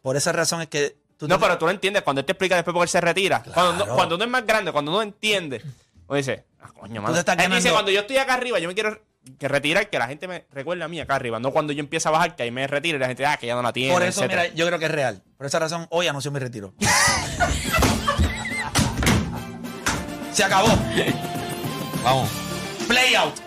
Por 0.00 0.16
esa 0.16 0.32
razón 0.32 0.62
es 0.62 0.68
que 0.68 0.96
tú 1.18 1.28
No, 1.28 1.36
te- 1.38 1.42
pero 1.44 1.58
tú 1.58 1.66
no 1.66 1.70
entiendes. 1.70 2.02
Cuando 2.02 2.20
él 2.20 2.26
te 2.26 2.32
explica 2.32 2.54
después 2.54 2.72
por 2.72 2.80
qué 2.80 2.84
él 2.84 2.88
se 2.88 3.00
retira. 3.02 3.42
Cuando, 3.42 3.72
no- 3.72 3.78
Claro. 3.80 3.94
cuando 3.96 4.14
uno 4.14 4.24
es 4.24 4.30
más 4.30 4.46
grande, 4.46 4.72
cuando 4.72 4.90
uno 4.92 5.02
entiende. 5.02 5.60
Uno 6.08 6.16
dice, 6.16 6.46
ah, 6.60 6.70
coño, 6.72 7.02
mano. 7.02 7.14
Él 7.18 7.50
dice, 7.52 7.70
cuando 7.70 7.90
yo 7.90 8.00
estoy 8.00 8.16
acá 8.16 8.32
arriba, 8.34 8.58
yo 8.58 8.68
me 8.68 8.74
quiero 8.74 8.98
que 9.38 9.48
retirar, 9.48 9.90
que 9.90 9.98
la 9.98 10.06
gente 10.06 10.26
me 10.28 10.46
recuerde 10.52 10.84
a 10.84 10.88
mí 10.88 10.98
acá 11.00 11.16
arriba. 11.16 11.38
No 11.40 11.50
cuando 11.50 11.72
yo 11.74 11.80
empiezo 11.80 12.08
a 12.08 12.12
bajar, 12.12 12.34
que 12.36 12.44
ahí 12.44 12.50
me 12.50 12.66
retire 12.66 12.96
y 12.96 13.00
la 13.00 13.08
gente, 13.08 13.26
ah, 13.26 13.36
que 13.36 13.46
ya 13.48 13.54
no 13.56 13.62
la 13.62 13.72
tiene. 13.74 13.92
Por 13.92 14.02
eso, 14.04 14.20
etcétera. 14.20 14.42
mira, 14.44 14.54
yo 14.54 14.66
creo 14.66 14.78
que 14.78 14.84
es 14.86 14.90
real. 14.92 15.22
Por 15.36 15.46
esa 15.46 15.58
razón, 15.58 15.86
hoy 15.90 16.06
anuncio 16.06 16.30
mi 16.30 16.38
retiro. 16.38 16.72
Se 20.32 20.44
acabó. 20.44 20.68
Vamos. 22.04 22.30
Play 22.86 23.16
out. 23.16 23.45